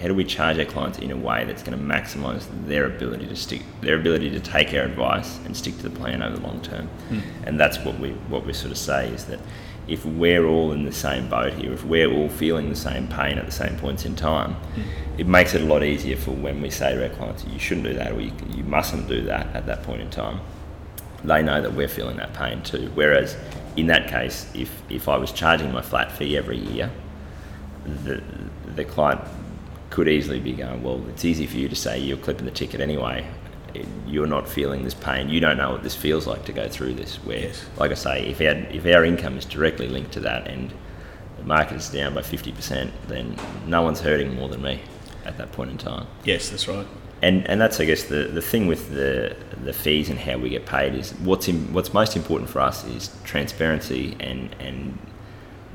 how 0.01 0.09
do 0.09 0.15
we 0.15 0.25
charge 0.25 0.59
our 0.59 0.65
clients 0.65 0.99
in 0.99 1.11
a 1.11 1.17
way 1.17 1.45
that's 1.45 1.63
going 1.63 1.79
to 1.79 1.85
maximise 1.85 2.47
their 2.67 2.87
ability 2.87 3.27
to 3.27 3.37
stick, 3.37 3.63
their 3.81 3.99
ability 3.99 4.31
to 4.31 4.41
take 4.41 4.75
our 4.75 4.81
advice 4.81 5.39
and 5.45 5.57
stick 5.57 5.77
to 5.77 5.83
the 5.85 5.91
plan 5.91 6.23
over 6.23 6.37
the 6.37 6.43
long 6.43 6.61
term? 6.63 6.87
Hmm. 6.87 7.21
And 7.45 7.61
that's 7.61 7.79
what 7.79 7.99
we 7.99 8.11
what 8.29 8.45
we 8.45 8.53
sort 8.53 8.73
of 8.73 8.79
say 8.79 9.09
is 9.09 9.27
that 9.27 9.41
if 9.87 10.05
we're 10.05 10.47
all 10.47 10.73
in 10.73 10.85
the 10.85 10.93
same 10.93 11.29
boat 11.29 11.53
here, 11.53 11.73
if 11.73 11.85
we're 11.85 12.11
all 12.11 12.29
feeling 12.29 12.71
the 12.71 12.77
same 12.77 13.07
pain 13.07 13.39
at 13.39 13.47
the 13.47 13.53
same 13.53 13.77
points 13.77 14.05
in 14.05 14.17
time, 14.17 14.55
hmm. 14.55 14.83
it 15.19 15.27
makes 15.27 15.55
it 15.55 15.63
a 15.63 15.65
lot 15.65 15.85
easier 15.85 16.17
for 16.17 16.33
when 16.33 16.61
we 16.61 16.71
say 16.71 16.95
to 16.95 17.03
our 17.03 17.15
clients, 17.15 17.45
you 17.45 17.59
shouldn't 17.59 17.87
do 17.87 17.95
that 17.95 18.13
or 18.13 18.21
you, 18.21 18.33
you 18.51 18.65
mustn't 18.65 19.07
do 19.09 19.23
that 19.23 19.55
at 19.55 19.67
that 19.67 19.83
point 19.83 20.01
in 20.01 20.11
time. 20.11 20.41
They 21.23 21.43
know 21.43 21.63
that 21.63 21.73
we're 21.73 21.89
feeling 21.89 22.17
that 22.19 22.35
pain 22.35 22.63
too. 22.63 22.91
Whereas 22.95 23.37
in 23.77 23.87
that 23.87 24.09
case, 24.09 24.51
if, 24.55 24.83
if 24.91 25.09
I 25.09 25.17
was 25.17 25.33
charging 25.33 25.73
my 25.73 25.81
flat 25.83 26.13
fee 26.13 26.37
every 26.37 26.59
year, 26.59 26.91
the, 28.05 28.23
the 28.75 28.85
client 28.85 29.21
could 29.95 30.09
easily 30.09 30.41
be 30.41 30.53
going, 30.53 30.83
well, 30.83 31.01
it's 31.09 31.25
easy 31.25 31.47
for 31.47 31.57
you 31.57 31.69
to 31.69 31.77
say 31.77 31.97
you're 32.01 32.17
clipping 32.17 32.45
the 32.47 32.51
ticket 32.51 32.81
anyway. 32.81 33.25
You're 34.09 34.27
not 34.27 34.49
feeling 34.49 34.83
this 34.83 34.93
pain. 34.93 35.29
You 35.29 35.39
don't 35.39 35.57
know 35.57 35.71
what 35.71 35.85
this 35.85 35.95
feels 35.95 36.27
like 36.27 36.45
to 36.47 36.53
go 36.53 36.69
through 36.69 36.95
this. 36.95 37.15
Where, 37.25 37.39
Yes. 37.39 37.65
like 37.77 37.93
I 37.93 37.95
say, 37.95 38.27
if 38.27 38.41
our, 38.41 38.57
if 38.73 38.85
our 38.87 39.05
income 39.05 39.39
is 39.39 39.45
directly 39.45 39.87
linked 39.87 40.11
to 40.15 40.21
that 40.21 40.49
and 40.49 40.73
the 41.39 41.45
market 41.45 41.77
is 41.77 41.89
down 41.91 42.13
by 42.13 42.23
50%, 42.23 42.91
then 43.07 43.37
no 43.69 43.83
one's 43.83 44.01
hurting 44.01 44.35
more 44.35 44.49
than 44.49 44.63
me 44.63 44.81
at 45.25 45.39
that 45.39 45.53
point 45.53 45.71
in 45.71 45.79
time 45.79 46.07
yes, 46.25 46.51
that's 46.51 46.67
right. 46.69 46.87
and 47.23 47.47
and 47.49 47.59
that's 47.61 47.81
I 47.81 47.85
guess 47.87 48.05
the, 48.05 48.25
the 48.25 48.43
thing 48.43 48.67
with 48.67 48.91
the 48.91 49.35
the 49.65 49.73
fees 49.73 50.11
and 50.11 50.19
how 50.19 50.37
we 50.37 50.51
get 50.51 50.67
paid 50.67 50.95
is 50.95 51.13
what's 51.21 51.49
in, 51.49 51.73
what's 51.73 51.95
most 51.95 52.15
important 52.15 52.51
for 52.51 52.61
us 52.61 52.85
is 52.85 53.09
transparency 53.25 54.17
and 54.21 54.55
and 54.61 54.99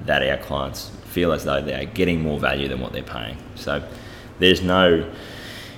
that 0.06 0.28
our 0.28 0.38
clients 0.38 0.90
feel 1.06 1.32
as 1.32 1.44
though 1.44 1.62
they 1.62 1.74
are 1.74 1.86
getting 1.86 2.22
more 2.22 2.40
value 2.40 2.68
than 2.68 2.80
what 2.80 2.94
they're 2.94 3.04
paying. 3.04 3.38
So 3.56 3.84
there's 4.40 4.62
no 4.62 5.10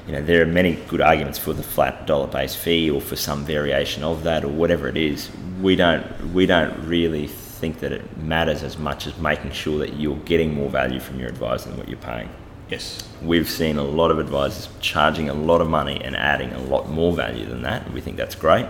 you 0.07 0.13
know 0.13 0.21
there 0.21 0.41
are 0.41 0.47
many 0.47 0.75
good 0.87 1.01
arguments 1.01 1.37
for 1.37 1.53
the 1.53 1.63
flat 1.63 2.07
dollar 2.07 2.27
based 2.27 2.57
fee 2.57 2.89
or 2.89 3.01
for 3.01 3.15
some 3.15 3.45
variation 3.45 4.03
of 4.03 4.23
that 4.23 4.43
or 4.43 4.49
whatever 4.49 4.87
it 4.87 4.97
is. 4.97 5.29
We 5.61 5.75
don't 5.75 6.33
we 6.33 6.45
don't 6.45 6.87
really 6.87 7.27
think 7.27 7.79
that 7.79 7.91
it 7.91 8.17
matters 8.17 8.63
as 8.63 8.77
much 8.77 9.05
as 9.05 9.17
making 9.19 9.51
sure 9.51 9.77
that 9.79 9.93
you're 9.93 10.17
getting 10.17 10.53
more 10.53 10.69
value 10.69 10.99
from 10.99 11.19
your 11.19 11.29
advisor 11.29 11.69
than 11.69 11.77
what 11.77 11.87
you're 11.87 11.99
paying 11.99 12.27
Yes. 12.71 13.03
we've 13.21 13.49
seen 13.49 13.77
a 13.77 13.83
lot 13.83 14.11
of 14.11 14.17
advisors 14.17 14.69
charging 14.79 15.27
a 15.27 15.33
lot 15.33 15.59
of 15.59 15.69
money 15.69 15.99
and 16.01 16.15
adding 16.15 16.53
a 16.53 16.59
lot 16.59 16.89
more 16.89 17.13
value 17.13 17.45
than 17.45 17.63
that. 17.63 17.91
We 17.91 17.99
think 17.99 18.15
that's 18.15 18.33
great. 18.33 18.65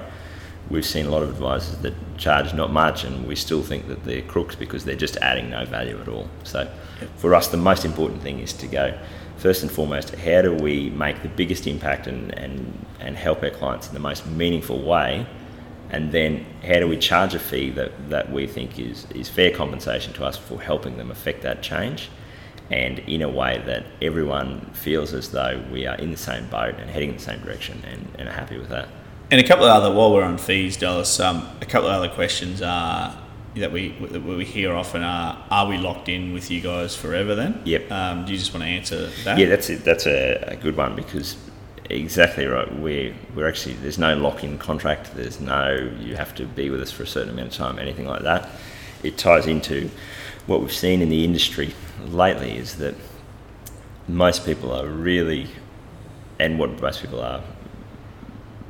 We've 0.72 0.86
seen 0.86 1.06
a 1.06 1.10
lot 1.10 1.22
of 1.22 1.30
advisors 1.30 1.78
that 1.80 1.94
charge 2.18 2.54
not 2.54 2.72
much, 2.72 3.04
and 3.04 3.28
we 3.28 3.36
still 3.36 3.62
think 3.62 3.88
that 3.90 4.06
they're 4.06 4.22
crooks 4.22 4.56
because 4.56 4.86
they're 4.86 4.96
just 4.96 5.18
adding 5.18 5.50
no 5.50 5.66
value 5.66 6.00
at 6.00 6.08
all. 6.08 6.30
So, 6.44 6.72
for 7.18 7.36
us, 7.36 7.50
the 7.50 7.58
most 7.58 7.84
important 7.84 8.22
thing 8.22 8.40
is 8.40 8.54
to 8.54 8.68
go 8.68 8.98
first 9.38 9.64
and 9.64 9.72
foremost. 9.72 10.16
How 10.16 10.42
do 10.42 10.54
we 10.54 10.90
make 10.92 11.24
the 11.24 11.30
biggest 11.30 11.68
impact 11.68 12.08
and 12.08 12.34
and 12.38 12.86
and 13.02 13.18
help 13.18 13.44
our 13.44 13.50
clients 13.50 13.88
in 13.90 13.94
the 13.94 14.00
most 14.00 14.26
meaningful 14.26 14.82
way? 14.82 15.28
And 15.90 16.14
then, 16.14 16.46
how 16.66 16.80
do 16.80 16.88
we 16.88 16.98
charge 16.98 17.36
a 17.36 17.40
fee 17.40 17.70
that, 17.72 18.10
that 18.10 18.32
we 18.32 18.48
think 18.48 18.80
is, 18.80 19.06
is 19.12 19.28
fair 19.28 19.52
compensation 19.52 20.14
to 20.14 20.24
us 20.24 20.38
for 20.38 20.62
helping 20.62 20.96
them 20.98 21.12
affect 21.12 21.42
that 21.42 21.62
change? 21.62 22.10
and 22.72 23.00
in 23.00 23.22
a 23.22 23.30
way 23.30 23.62
that 23.66 23.86
everyone 24.02 24.62
feels 24.72 25.14
as 25.14 25.32
though 25.32 25.62
we 25.72 25.86
are 25.86 25.96
in 25.98 26.10
the 26.10 26.18
same 26.18 26.48
boat 26.48 26.74
and 26.80 26.90
heading 26.90 27.10
in 27.10 27.16
the 27.18 27.22
same 27.22 27.40
direction 27.42 27.84
and, 27.86 28.08
and 28.18 28.30
are 28.30 28.32
happy 28.32 28.58
with 28.58 28.70
that. 28.70 28.88
And 29.32 29.40
a 29.40 29.48
couple 29.48 29.64
of 29.64 29.72
other, 29.72 29.96
while 29.96 30.12
we're 30.12 30.24
on 30.24 30.38
fees, 30.38 30.76
Dallas, 30.76 31.18
um, 31.22 31.48
a 31.62 31.66
couple 31.66 31.88
of 31.88 31.96
other 31.96 32.10
questions 32.10 32.62
are 32.62 33.18
that 33.56 33.72
we 33.72 33.90
that 34.12 34.22
we 34.22 34.44
hear 34.44 34.74
often 34.74 35.04
are: 35.04 35.42
Are 35.50 35.68
we 35.68 35.78
locked 35.78 36.10
in 36.10 36.34
with 36.34 36.52
you 36.52 36.60
guys 36.60 36.98
forever? 36.98 37.34
Then, 37.34 37.62
Yep. 37.64 37.92
Um, 37.92 38.26
do 38.26 38.34
you 38.34 38.38
just 38.38 38.54
want 38.54 38.64
to 38.64 38.70
answer 38.70 39.08
that? 39.24 39.38
Yeah, 39.38 39.48
that's 39.48 39.70
it. 39.70 39.86
That's 39.86 40.06
a, 40.06 40.44
a 40.48 40.56
good 40.58 40.76
one 40.76 40.98
because 40.98 41.38
exactly 41.90 42.46
right. 42.46 42.70
We're 42.78 43.16
we're 43.34 43.48
actually 43.48 43.76
there's 43.76 43.98
no 43.98 44.18
lock-in 44.18 44.58
contract. 44.58 45.16
There's 45.16 45.40
no 45.40 45.90
you 46.02 46.18
have 46.18 46.36
to 46.36 46.46
be 46.46 46.70
with 46.70 46.82
us 46.82 46.92
for 46.92 47.04
a 47.04 47.08
certain 47.08 47.30
amount 47.30 47.50
of 47.50 47.54
time. 47.54 47.80
Anything 47.80 48.08
like 48.08 48.24
that. 48.24 48.50
It 49.02 49.18
ties 49.18 49.48
into 49.48 49.90
what 50.46 50.60
we've 50.60 50.74
seen 50.74 51.02
in 51.02 51.08
the 51.08 51.24
industry 51.24 51.74
lately 52.06 52.58
is 52.58 52.76
that 52.78 52.96
most 54.10 54.46
people 54.46 54.74
are 54.74 54.88
really, 54.88 55.48
and 56.38 56.60
what 56.60 56.82
most 56.82 57.02
people 57.02 57.22
are 57.22 57.42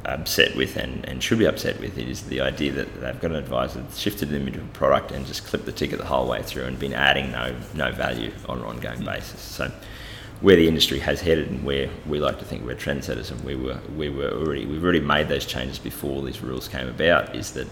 upset 0.05 0.55
with 0.55 0.77
and, 0.77 1.05
and 1.05 1.21
should 1.21 1.39
be 1.39 1.45
upset 1.45 1.79
with 1.79 1.97
it 1.97 2.07
is 2.07 2.23
the 2.23 2.41
idea 2.41 2.71
that 2.71 3.01
they've 3.01 3.19
got 3.19 3.31
an 3.31 3.37
advisor 3.37 3.81
that's 3.81 3.99
shifted 3.99 4.29
them 4.29 4.47
into 4.47 4.59
a 4.59 4.65
product 4.65 5.11
and 5.11 5.25
just 5.25 5.45
clipped 5.45 5.65
the 5.65 5.71
ticket 5.71 5.99
the 5.99 6.05
whole 6.05 6.27
way 6.27 6.41
through 6.41 6.63
and 6.63 6.79
been 6.79 6.93
adding 6.93 7.31
no 7.31 7.55
no 7.75 7.91
value 7.91 8.31
on 8.49 8.59
an 8.59 8.65
ongoing 8.65 9.03
basis. 9.03 9.39
So 9.39 9.71
where 10.41 10.55
the 10.55 10.67
industry 10.67 10.99
has 10.99 11.21
headed 11.21 11.49
and 11.49 11.63
where 11.63 11.89
we 12.07 12.19
like 12.19 12.39
to 12.39 12.45
think 12.45 12.65
we're 12.65 12.75
trendsetters 12.75 13.31
and 13.31 13.43
we 13.43 13.55
were 13.55 13.79
we 13.95 14.09
were 14.09 14.31
already 14.31 14.65
we've 14.65 14.83
already 14.83 14.99
made 14.99 15.27
those 15.27 15.45
changes 15.45 15.77
before 15.77 16.23
these 16.23 16.41
rules 16.41 16.67
came 16.67 16.87
about 16.87 17.35
is 17.35 17.51
that 17.51 17.67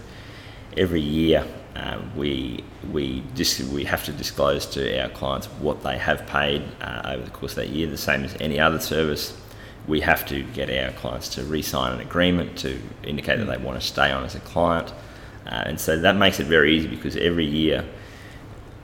every 0.76 1.00
year 1.00 1.44
um, 1.76 2.16
we 2.16 2.64
we 2.92 3.20
dis- 3.34 3.60
we 3.70 3.84
have 3.84 4.04
to 4.04 4.12
disclose 4.12 4.66
to 4.66 5.00
our 5.00 5.08
clients 5.10 5.46
what 5.46 5.82
they 5.82 5.98
have 5.98 6.26
paid 6.26 6.62
uh, 6.80 7.02
over 7.04 7.24
the 7.24 7.30
course 7.30 7.52
of 7.52 7.56
that 7.56 7.68
year, 7.68 7.86
the 7.86 7.96
same 7.96 8.24
as 8.24 8.36
any 8.40 8.58
other 8.58 8.80
service. 8.80 9.36
We 9.88 10.00
have 10.00 10.26
to 10.26 10.42
get 10.42 10.70
our 10.70 10.92
clients 10.92 11.28
to 11.30 11.42
re-sign 11.42 11.92
an 11.92 12.00
agreement 12.00 12.58
to 12.58 12.80
indicate 13.02 13.38
that 13.38 13.46
they 13.46 13.56
want 13.56 13.80
to 13.80 13.86
stay 13.86 14.10
on 14.10 14.24
as 14.24 14.34
a 14.34 14.40
client, 14.40 14.92
uh, 15.46 15.64
and 15.66 15.80
so 15.80 15.98
that 15.98 16.16
makes 16.16 16.38
it 16.38 16.46
very 16.46 16.76
easy 16.76 16.88
because 16.88 17.16
every 17.16 17.46
year 17.46 17.84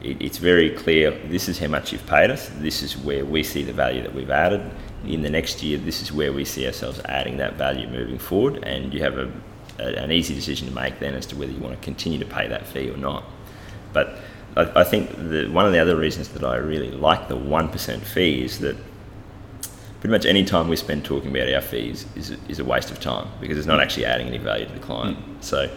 it, 0.00 0.20
it's 0.20 0.38
very 0.38 0.70
clear 0.70 1.10
this 1.28 1.48
is 1.48 1.58
how 1.58 1.68
much 1.68 1.92
you've 1.92 2.06
paid 2.06 2.30
us, 2.30 2.50
this 2.58 2.82
is 2.82 2.96
where 2.96 3.24
we 3.24 3.42
see 3.42 3.62
the 3.62 3.72
value 3.72 4.02
that 4.02 4.14
we've 4.14 4.30
added. 4.30 4.62
In 5.04 5.22
the 5.22 5.30
next 5.30 5.62
year, 5.62 5.78
this 5.78 6.02
is 6.02 6.12
where 6.12 6.32
we 6.32 6.44
see 6.44 6.66
ourselves 6.66 7.00
adding 7.04 7.36
that 7.36 7.54
value 7.54 7.86
moving 7.88 8.18
forward, 8.18 8.64
and 8.64 8.92
you 8.92 9.02
have 9.02 9.18
a, 9.18 9.30
a, 9.78 10.02
an 10.02 10.10
easy 10.10 10.34
decision 10.34 10.68
to 10.68 10.74
make 10.74 10.98
then 10.98 11.14
as 11.14 11.26
to 11.26 11.36
whether 11.36 11.52
you 11.52 11.60
want 11.60 11.78
to 11.78 11.84
continue 11.84 12.18
to 12.18 12.24
pay 12.24 12.48
that 12.48 12.66
fee 12.66 12.90
or 12.90 12.96
not. 12.96 13.24
But 13.92 14.18
I, 14.56 14.80
I 14.80 14.84
think 14.84 15.10
the, 15.16 15.48
one 15.48 15.66
of 15.66 15.72
the 15.72 15.78
other 15.78 15.96
reasons 15.96 16.28
that 16.30 16.44
I 16.44 16.56
really 16.56 16.90
like 16.90 17.28
the 17.28 17.36
1% 17.36 18.00
fee 18.00 18.42
is 18.42 18.58
that 18.60 18.76
pretty 20.06 20.18
much 20.18 20.26
any 20.26 20.44
time 20.44 20.68
we 20.68 20.76
spend 20.76 21.04
talking 21.04 21.30
about 21.30 21.52
our 21.52 21.60
fees 21.60 22.06
is, 22.14 22.30
is 22.48 22.60
a 22.60 22.64
waste 22.64 22.92
of 22.92 23.00
time 23.00 23.26
because 23.40 23.58
it's 23.58 23.66
not 23.66 23.80
actually 23.80 24.04
adding 24.04 24.28
any 24.28 24.38
value 24.38 24.64
to 24.64 24.72
the 24.72 24.78
client. 24.78 25.18
Hmm. 25.18 25.34
So 25.40 25.76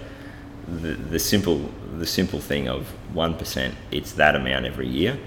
the, 0.67 0.93
the 0.93 1.17
simple 1.17 1.71
the 1.97 2.05
simple 2.05 2.39
thing 2.39 2.69
of 2.69 2.87
one 3.11 3.33
percent, 3.35 3.73
it's 3.89 4.11
that 4.13 4.35
amount 4.35 4.65
every 4.67 4.87
year. 4.87 5.17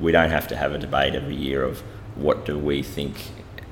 We 0.00 0.12
don't 0.12 0.30
have 0.30 0.46
to 0.48 0.56
have 0.56 0.72
a 0.72 0.78
debate 0.78 1.16
every 1.16 1.34
year 1.34 1.64
of 1.64 1.80
what 2.14 2.46
do 2.46 2.56
we 2.56 2.84
think 2.84 3.30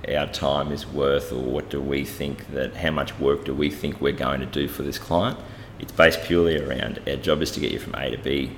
our 0.09 0.27
time 0.27 0.73
is 0.73 0.89
worth 0.89 1.31
or 1.31 1.41
what 1.41 1.71
do 1.71 1.81
we 1.81 2.05
think 2.05 2.51
that 2.51 2.75
how 2.75 2.91
much 2.91 3.17
work 3.21 3.45
do 3.45 3.55
we 3.55 3.71
think 3.71 4.01
we're 4.01 4.13
going 4.13 4.41
to 4.41 4.47
do 4.47 4.67
for 4.67 4.83
this 4.83 4.99
client. 4.99 5.39
It's 5.79 5.93
based 5.93 6.25
purely 6.25 6.61
around 6.61 7.01
our 7.07 7.17
job 7.17 7.43
is 7.43 7.53
to 7.53 7.61
get 7.61 7.71
you 7.71 7.79
from 7.79 7.95
A 7.95 8.11
to 8.11 8.19
B. 8.19 8.51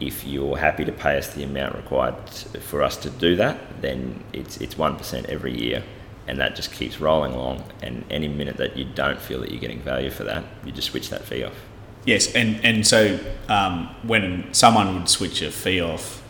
If 0.00 0.24
you're 0.24 0.56
happy 0.56 0.84
to 0.84 0.92
pay 0.92 1.18
us 1.18 1.34
the 1.34 1.42
amount 1.42 1.74
required 1.74 2.14
for 2.60 2.82
us 2.82 2.96
to 2.98 3.10
do 3.10 3.36
that, 3.36 3.58
then 3.82 4.22
it's 4.32 4.56
it's 4.58 4.78
one 4.78 4.96
percent 4.96 5.26
every 5.26 5.58
year, 5.60 5.82
and 6.28 6.38
that 6.38 6.54
just 6.54 6.70
keeps 6.72 7.00
rolling 7.00 7.32
along. 7.32 7.64
And 7.82 8.04
any 8.10 8.28
minute 8.28 8.56
that 8.58 8.76
you 8.76 8.84
don't 8.84 9.20
feel 9.20 9.40
that 9.40 9.50
you're 9.50 9.60
getting 9.60 9.80
value 9.80 10.10
for 10.10 10.24
that, 10.24 10.44
you 10.64 10.70
just 10.72 10.88
switch 10.90 11.10
that 11.10 11.24
fee 11.24 11.42
off. 11.44 11.54
Yes, 12.04 12.32
and 12.34 12.64
and 12.64 12.86
so 12.86 13.18
um, 13.48 13.88
when 14.04 14.52
someone 14.54 14.94
would 14.94 15.08
switch 15.08 15.42
a 15.42 15.50
fee 15.50 15.80
off, 15.80 16.22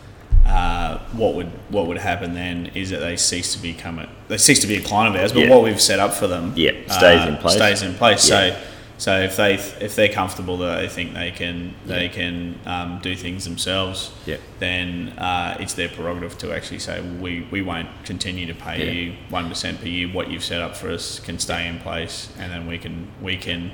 uh, 0.47 0.97
what 1.13 1.35
would 1.35 1.51
what 1.69 1.85
would 1.85 1.97
happen 1.99 2.33
then 2.33 2.71
is 2.73 2.89
that 2.89 2.99
they 2.99 3.15
cease 3.15 3.53
to 3.55 3.61
become 3.61 3.99
a 3.99 4.09
they 4.29 4.37
cease 4.37 4.59
to 4.61 4.67
be 4.67 4.77
a 4.77 4.81
client 4.81 5.15
of 5.15 5.21
ours. 5.21 5.31
But 5.31 5.43
Yeah. 5.43 5.49
what 5.51 5.63
we've 5.63 5.79
set 5.79 5.99
up 5.99 6.13
for 6.13 6.25
them, 6.27 6.53
Yeah, 6.55 6.71
stays 6.87 7.21
uh, 7.23 7.29
in 7.29 7.37
place. 7.37 7.55
Stays 7.55 7.81
in 7.83 7.93
place. 7.93 8.27
Yeah. 8.29 8.49
So 8.55 8.61
So 8.99 9.19
if 9.21 9.37
they 9.37 9.53
if 9.55 9.95
they're 9.95 10.09
comfortable 10.13 10.57
that 10.57 10.75
they 10.81 10.87
think 10.89 11.13
they 11.13 11.31
can 11.31 11.73
they 11.85 12.09
can 12.09 12.59
um, 12.65 12.99
do 13.01 13.15
things 13.15 13.45
themselves, 13.45 14.11
Yeah. 14.25 14.37
then 14.59 15.09
uh, 15.17 15.55
it's 15.59 15.73
their 15.73 15.87
prerogative 15.89 16.37
to 16.39 16.53
actually 16.53 16.79
say 16.79 17.01
we, 17.01 17.47
we 17.49 17.61
won't 17.61 17.87
continue 18.03 18.45
to 18.47 18.53
pay 18.53 18.77
Yeah. 18.85 18.91
you 18.91 19.15
one 19.29 19.47
percent 19.47 19.79
per 19.79 19.87
year. 19.87 20.07
What 20.09 20.29
you've 20.29 20.43
set 20.43 20.61
up 20.61 20.75
for 20.75 20.89
us 20.91 21.19
can 21.19 21.39
stay 21.39 21.65
in 21.67 21.79
place, 21.79 22.29
and 22.37 22.51
then 22.51 22.67
we 22.67 22.77
can 22.77 23.07
we 23.21 23.37
can 23.37 23.71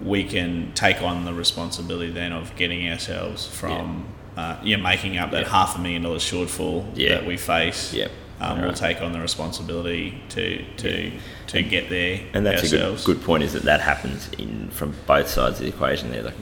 we 0.00 0.24
can 0.24 0.72
take 0.74 1.02
on 1.02 1.24
the 1.26 1.34
responsibility 1.34 2.10
then 2.10 2.32
of 2.32 2.56
getting 2.56 2.88
ourselves 2.90 3.46
from 3.46 4.06
uh, 4.38 4.56
yeah 4.64 4.76
making 4.76 5.18
up 5.18 5.30
that 5.32 5.42
Yeah. 5.42 5.48
half 5.50 5.76
a 5.76 5.80
million 5.82 6.02
dollars 6.02 6.22
shortfall 6.24 6.86
Yeah. 6.94 7.10
that 7.16 7.26
we 7.26 7.36
face. 7.36 7.92
Yeah. 7.92 8.08
Um, 8.40 8.60
we'll 8.60 8.72
take 8.72 9.00
on 9.00 9.12
the 9.12 9.20
responsibility 9.20 10.20
to 10.30 10.64
to 10.78 11.12
to 11.48 11.62
get 11.62 11.88
there 11.90 12.20
And 12.34 12.44
that's 12.44 12.62
ourselves. 12.62 13.04
a 13.04 13.06
good, 13.06 13.18
good 13.18 13.24
point. 13.24 13.42
Is 13.44 13.52
that 13.52 13.62
that 13.64 13.80
happens 13.80 14.28
in 14.38 14.68
from 14.70 14.94
both 15.06 15.28
sides 15.28 15.58
of 15.60 15.66
the 15.66 15.68
equation. 15.68 16.10
There, 16.10 16.22
like 16.24 16.34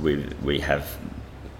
we 0.00 0.24
we 0.42 0.60
have 0.60 0.96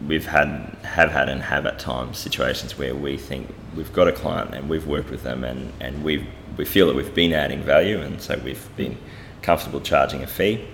we've 0.06 0.26
had 0.26 0.76
have 0.82 1.10
had 1.10 1.28
and 1.28 1.42
have 1.42 1.66
at 1.66 1.78
times 1.78 2.18
situations 2.18 2.78
where 2.78 2.94
we 2.94 3.16
think 3.16 3.52
we've 3.76 3.92
got 3.92 4.06
a 4.06 4.12
client 4.12 4.54
and 4.54 4.68
we've 4.68 4.86
worked 4.86 5.10
with 5.10 5.22
them 5.22 5.42
and 5.44 5.72
and 5.80 6.04
we 6.04 6.26
we 6.56 6.64
feel 6.64 6.86
that 6.86 6.94
we've 6.94 7.14
been 7.14 7.32
adding 7.32 7.62
value 7.62 8.00
and 8.00 8.20
so 8.20 8.38
we've 8.44 8.68
been 8.76 8.96
comfortable 9.42 9.80
charging 9.80 10.22
a 10.22 10.26
fee, 10.26 10.64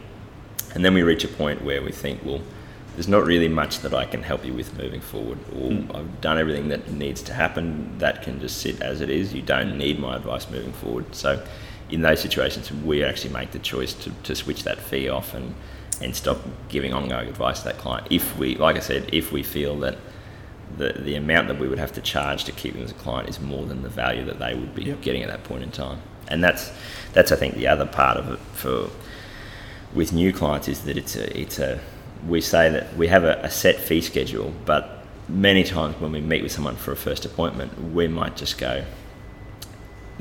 and 0.74 0.84
then 0.84 0.94
we 0.94 1.02
reach 1.02 1.24
a 1.24 1.28
point 1.28 1.62
where 1.64 1.82
we 1.82 1.90
think, 1.90 2.20
well, 2.24 2.40
there's 3.00 3.08
not 3.08 3.24
really 3.24 3.48
much 3.48 3.78
that 3.78 3.94
I 3.94 4.04
can 4.04 4.22
help 4.22 4.44
you 4.44 4.52
with 4.52 4.76
moving 4.76 5.00
forward, 5.00 5.38
or 5.54 5.72
hmm. 5.72 5.90
I've 5.96 6.20
done 6.20 6.36
everything 6.36 6.68
that 6.68 6.92
needs 6.92 7.22
to 7.22 7.32
happen. 7.32 7.96
That 7.96 8.20
can 8.20 8.38
just 8.40 8.58
sit 8.58 8.82
as 8.82 9.00
it 9.00 9.08
is. 9.08 9.32
You 9.32 9.40
don't 9.40 9.78
need 9.78 9.98
my 9.98 10.16
advice 10.16 10.50
moving 10.50 10.74
forward. 10.74 11.14
So, 11.14 11.42
in 11.88 12.02
those 12.02 12.20
situations, 12.20 12.70
we 12.70 13.02
actually 13.02 13.32
make 13.32 13.52
the 13.52 13.58
choice 13.58 13.94
to, 13.94 14.10
to 14.24 14.34
switch 14.34 14.64
that 14.64 14.78
fee 14.78 15.08
off 15.08 15.32
and 15.32 15.54
and 16.02 16.14
stop 16.14 16.40
giving 16.68 16.92
ongoing 16.92 17.26
advice 17.26 17.60
to 17.60 17.68
that 17.68 17.78
client. 17.78 18.06
If 18.10 18.36
we, 18.36 18.56
like 18.56 18.76
I 18.76 18.80
said, 18.80 19.08
if 19.14 19.32
we 19.32 19.42
feel 19.42 19.78
that 19.78 19.96
the 20.76 20.92
the 20.92 21.14
amount 21.14 21.48
that 21.48 21.58
we 21.58 21.68
would 21.68 21.78
have 21.78 21.92
to 21.92 22.02
charge 22.02 22.44
to 22.44 22.52
keep 22.52 22.74
them 22.74 22.82
as 22.82 22.90
a 22.90 23.00
client 23.06 23.30
is 23.30 23.40
more 23.40 23.64
than 23.64 23.80
the 23.80 23.88
value 23.88 24.26
that 24.26 24.38
they 24.38 24.54
would 24.54 24.74
be 24.74 24.84
Yep. 24.84 25.00
getting 25.00 25.22
at 25.22 25.30
that 25.30 25.44
point 25.44 25.62
in 25.62 25.70
time, 25.70 26.02
and 26.28 26.44
that's 26.44 26.70
that's 27.14 27.32
I 27.32 27.36
think 27.36 27.54
the 27.54 27.66
other 27.66 27.86
part 27.86 28.18
of 28.18 28.30
it 28.30 28.40
for 28.52 28.90
with 29.94 30.12
new 30.12 30.34
clients 30.34 30.68
is 30.68 30.82
that 30.82 30.98
it's 30.98 31.16
a 31.16 31.40
it's 31.40 31.58
a 31.58 31.80
we 32.26 32.40
say 32.40 32.70
that 32.70 32.96
we 32.96 33.08
have 33.08 33.24
a, 33.24 33.40
a 33.42 33.50
set 33.50 33.76
fee 33.76 34.00
schedule, 34.00 34.52
but 34.64 35.04
many 35.28 35.64
times 35.64 35.98
when 36.00 36.12
we 36.12 36.20
meet 36.20 36.42
with 36.42 36.52
someone 36.52 36.76
for 36.76 36.92
a 36.92 36.96
first 36.96 37.24
appointment, 37.24 37.92
we 37.92 38.08
might 38.08 38.36
just 38.36 38.58
go 38.58 38.84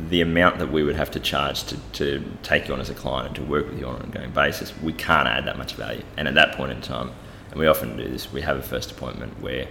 the 0.07 0.21
amount 0.21 0.59
that 0.59 0.71
we 0.71 0.83
would 0.83 0.95
have 0.95 1.11
to 1.11 1.19
charge 1.19 1.63
to, 1.65 1.77
to 1.93 2.23
take 2.43 2.67
you 2.67 2.73
on 2.73 2.79
as 2.79 2.89
a 2.89 2.93
client 2.93 3.27
and 3.27 3.35
to 3.35 3.43
work 3.43 3.67
with 3.67 3.77
you 3.79 3.85
on 3.85 3.95
an 3.97 4.03
ongoing 4.03 4.31
basis, 4.31 4.73
we 4.81 4.93
can't 4.93 5.27
add 5.27 5.45
that 5.45 5.57
much 5.57 5.73
value. 5.73 6.03
And 6.15 6.27
at 6.27 6.35
that 6.35 6.55
point 6.55 6.71
in 6.71 6.81
time, 6.81 7.11
and 7.51 7.59
we 7.59 7.67
often 7.67 7.97
do 7.97 8.07
this, 8.07 8.31
we 8.31 8.41
have 8.41 8.57
a 8.57 8.61
first 8.61 8.91
appointment 8.91 9.41
where 9.41 9.67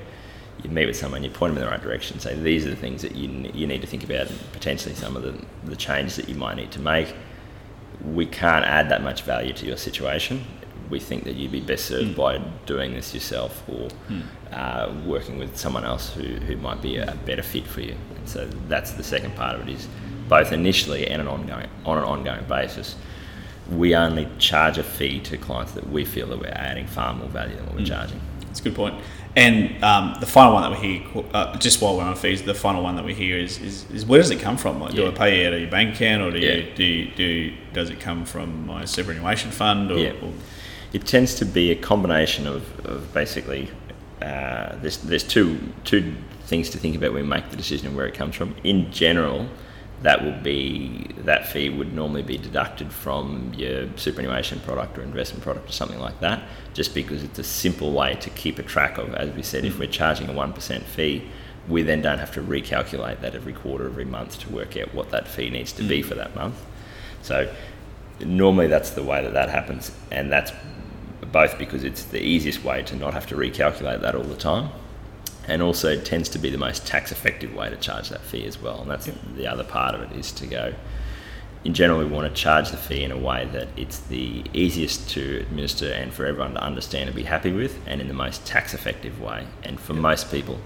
you 0.62 0.70
meet 0.70 0.86
with 0.86 0.96
someone, 0.96 1.22
you 1.22 1.30
point 1.30 1.54
them 1.54 1.62
in 1.62 1.64
the 1.66 1.70
right 1.70 1.80
direction, 1.80 2.18
say 2.18 2.34
these 2.34 2.66
are 2.66 2.70
the 2.70 2.76
things 2.76 3.02
that 3.02 3.14
you, 3.14 3.28
you 3.54 3.66
need 3.66 3.80
to 3.80 3.86
think 3.86 4.04
about 4.04 4.28
and 4.28 4.52
potentially 4.52 4.94
some 4.94 5.16
of 5.16 5.22
the, 5.22 5.34
the 5.64 5.76
changes 5.76 6.16
that 6.16 6.28
you 6.28 6.34
might 6.34 6.56
need 6.56 6.72
to 6.72 6.80
make. 6.80 7.14
We 8.04 8.26
can't 8.26 8.64
add 8.64 8.90
that 8.90 9.02
much 9.02 9.22
value 9.22 9.52
to 9.54 9.66
your 9.66 9.76
situation. 9.76 10.44
We 10.90 11.00
think 11.00 11.24
that 11.24 11.34
you'd 11.36 11.52
be 11.52 11.60
best 11.60 11.84
served 11.86 12.16
by 12.16 12.38
doing 12.66 12.94
this 12.94 13.12
yourself 13.12 13.62
or 13.68 13.88
uh, 14.52 14.92
working 15.04 15.38
with 15.38 15.56
someone 15.56 15.84
else 15.84 16.12
who, 16.14 16.22
who 16.22 16.56
might 16.56 16.80
be 16.80 16.96
a 16.96 17.14
better 17.26 17.42
fit 17.42 17.66
for 17.66 17.80
you. 17.82 17.94
And 18.16 18.28
so 18.28 18.46
that's 18.68 18.92
the 18.92 19.02
second 19.04 19.34
part 19.36 19.56
of 19.60 19.68
it 19.68 19.72
is 19.72 19.86
both 20.28 20.52
initially 20.52 21.06
and 21.08 21.20
an 21.20 21.28
ongoing 21.28 21.68
on 21.84 21.98
an 21.98 22.04
ongoing 22.04 22.44
basis. 22.44 22.96
We 23.70 23.94
only 23.94 24.26
charge 24.38 24.78
a 24.78 24.82
fee 24.82 25.20
to 25.20 25.36
clients 25.36 25.72
that 25.72 25.88
we 25.90 26.04
feel 26.06 26.26
that 26.28 26.38
we're 26.38 26.46
adding 26.48 26.86
far 26.86 27.12
more 27.14 27.28
value 27.28 27.56
than 27.56 27.66
what 27.66 27.74
we're 27.76 27.84
charging. 27.84 28.20
That's 28.40 28.60
a 28.60 28.62
good 28.62 28.74
point. 28.74 28.94
And 29.36 29.84
um, 29.84 30.16
the 30.20 30.26
final 30.26 30.54
one 30.54 30.62
that 30.62 30.80
we 30.80 30.88
hear, 30.98 31.24
uh, 31.34 31.56
just 31.58 31.82
while 31.82 31.96
we're 31.96 32.02
on 32.02 32.16
fees, 32.16 32.42
the 32.42 32.54
final 32.54 32.82
one 32.82 32.96
that 32.96 33.04
we 33.04 33.12
hear 33.12 33.36
is, 33.36 33.58
is, 33.60 33.88
is 33.90 34.06
where 34.06 34.20
does 34.20 34.30
it 34.30 34.40
come 34.40 34.56
from? 34.56 34.80
Like, 34.80 34.94
do 34.94 35.06
I 35.06 35.10
pay 35.10 35.42
you 35.42 35.46
out 35.48 35.52
of 35.52 35.60
your 35.60 35.70
bank 35.70 35.94
account, 35.94 36.22
or 36.22 36.30
do 36.30 36.38
Yeah. 36.38 36.54
you 36.54 36.74
do 36.74 36.82
you, 36.82 37.10
do 37.14 37.22
you, 37.22 37.54
does 37.74 37.90
it 37.90 38.00
come 38.00 38.24
from 38.24 38.66
my 38.66 38.86
superannuation 38.86 39.50
fund? 39.50 39.90
Or, 39.92 39.98
Yeah. 39.98 40.12
or 40.22 40.32
It 40.92 41.06
tends 41.06 41.34
to 41.36 41.44
be 41.44 41.70
a 41.70 41.76
combination 41.76 42.46
of, 42.46 42.86
of 42.86 43.12
basically 43.12 43.68
uh, 44.22 44.76
there's 44.76 44.98
there's 44.98 45.24
two 45.24 45.58
two 45.84 46.14
things 46.44 46.70
to 46.70 46.78
think 46.78 46.96
about 46.96 47.12
when 47.12 47.22
we 47.22 47.28
make 47.28 47.50
the 47.50 47.56
decision 47.56 47.88
of 47.88 47.94
where 47.94 48.06
it 48.06 48.14
comes 48.14 48.34
from. 48.34 48.54
In 48.64 48.90
general, 48.90 49.48
that 50.02 50.24
will 50.24 50.40
be 50.42 51.10
that 51.18 51.46
fee 51.46 51.68
would 51.68 51.92
normally 51.92 52.22
be 52.22 52.38
deducted 52.38 52.92
from 52.92 53.52
your 53.56 53.88
superannuation 53.96 54.60
product 54.60 54.96
or 54.96 55.02
investment 55.02 55.44
product 55.44 55.68
or 55.68 55.72
something 55.72 56.00
like 56.00 56.20
that, 56.20 56.42
just 56.72 56.94
because 56.94 57.22
it's 57.22 57.38
a 57.38 57.44
simple 57.44 57.92
way 57.92 58.14
to 58.14 58.30
keep 58.30 58.58
a 58.58 58.62
track 58.62 58.96
of. 58.96 59.14
As 59.14 59.30
we 59.34 59.42
said, 59.42 59.64
if 59.64 59.78
we're 59.78 59.88
charging 59.90 60.28
a 60.28 60.32
one 60.32 60.52
percent 60.52 60.84
fee, 60.84 61.28
we 61.68 61.82
then 61.82 62.00
don't 62.00 62.18
have 62.18 62.32
to 62.32 62.40
recalculate 62.40 63.20
that 63.20 63.34
every 63.34 63.52
quarter, 63.52 63.86
every 63.86 64.06
month 64.06 64.38
to 64.40 64.48
work 64.50 64.76
out 64.76 64.94
what 64.94 65.10
that 65.10 65.28
fee 65.28 65.50
needs 65.50 65.72
to 65.72 65.82
be 65.82 66.02
for 66.02 66.14
that 66.14 66.34
month. 66.34 66.64
So 67.22 67.52
normally 68.20 68.66
that's 68.66 68.90
the 68.90 69.02
way 69.02 69.22
that 69.22 69.32
that 69.34 69.48
happens, 69.48 69.90
and 70.10 70.30
that's 70.30 70.52
both 71.32 71.58
because 71.58 71.84
it's 71.84 72.04
the 72.04 72.20
easiest 72.20 72.64
way 72.64 72.82
to 72.82 72.96
not 72.96 73.12
have 73.14 73.26
to 73.26 73.36
recalculate 73.36 74.00
that 74.00 74.14
all 74.14 74.22
the 74.22 74.36
time, 74.36 74.70
and 75.46 75.62
also 75.62 76.00
tends 76.00 76.28
to 76.30 76.38
be 76.38 76.50
the 76.50 76.58
most 76.58 76.86
tax 76.86 77.12
effective 77.12 77.54
way 77.54 77.70
to 77.70 77.76
charge 77.76 78.08
that 78.08 78.22
fee 78.22 78.44
as 78.46 78.60
well. 78.60 78.80
And 78.82 78.90
that's 78.90 79.08
the 79.36 79.46
other 79.46 79.64
part 79.64 79.94
of 79.94 80.02
it 80.02 80.12
is 80.12 80.32
to 80.32 80.46
go. 80.46 80.74
In 81.64 81.74
general, 81.74 81.98
we 81.98 82.04
want 82.04 82.32
to 82.32 82.40
charge 82.40 82.70
the 82.70 82.76
fee 82.76 83.02
in 83.02 83.10
a 83.10 83.18
way 83.18 83.48
that 83.52 83.68
it's 83.76 83.98
the 83.98 84.44
easiest 84.52 85.10
to 85.10 85.40
administer 85.40 85.92
and 85.92 86.12
for 86.12 86.24
everyone 86.24 86.54
to 86.54 86.62
understand 86.62 87.08
and 87.08 87.16
be 87.16 87.24
happy 87.24 87.52
with, 87.52 87.78
and 87.86 88.00
in 88.00 88.08
the 88.08 88.14
most 88.14 88.46
tax 88.46 88.74
effective 88.74 89.20
way. 89.20 89.46
And 89.64 89.80
for 89.80 89.92
most 89.92 90.30
people, 90.30 90.60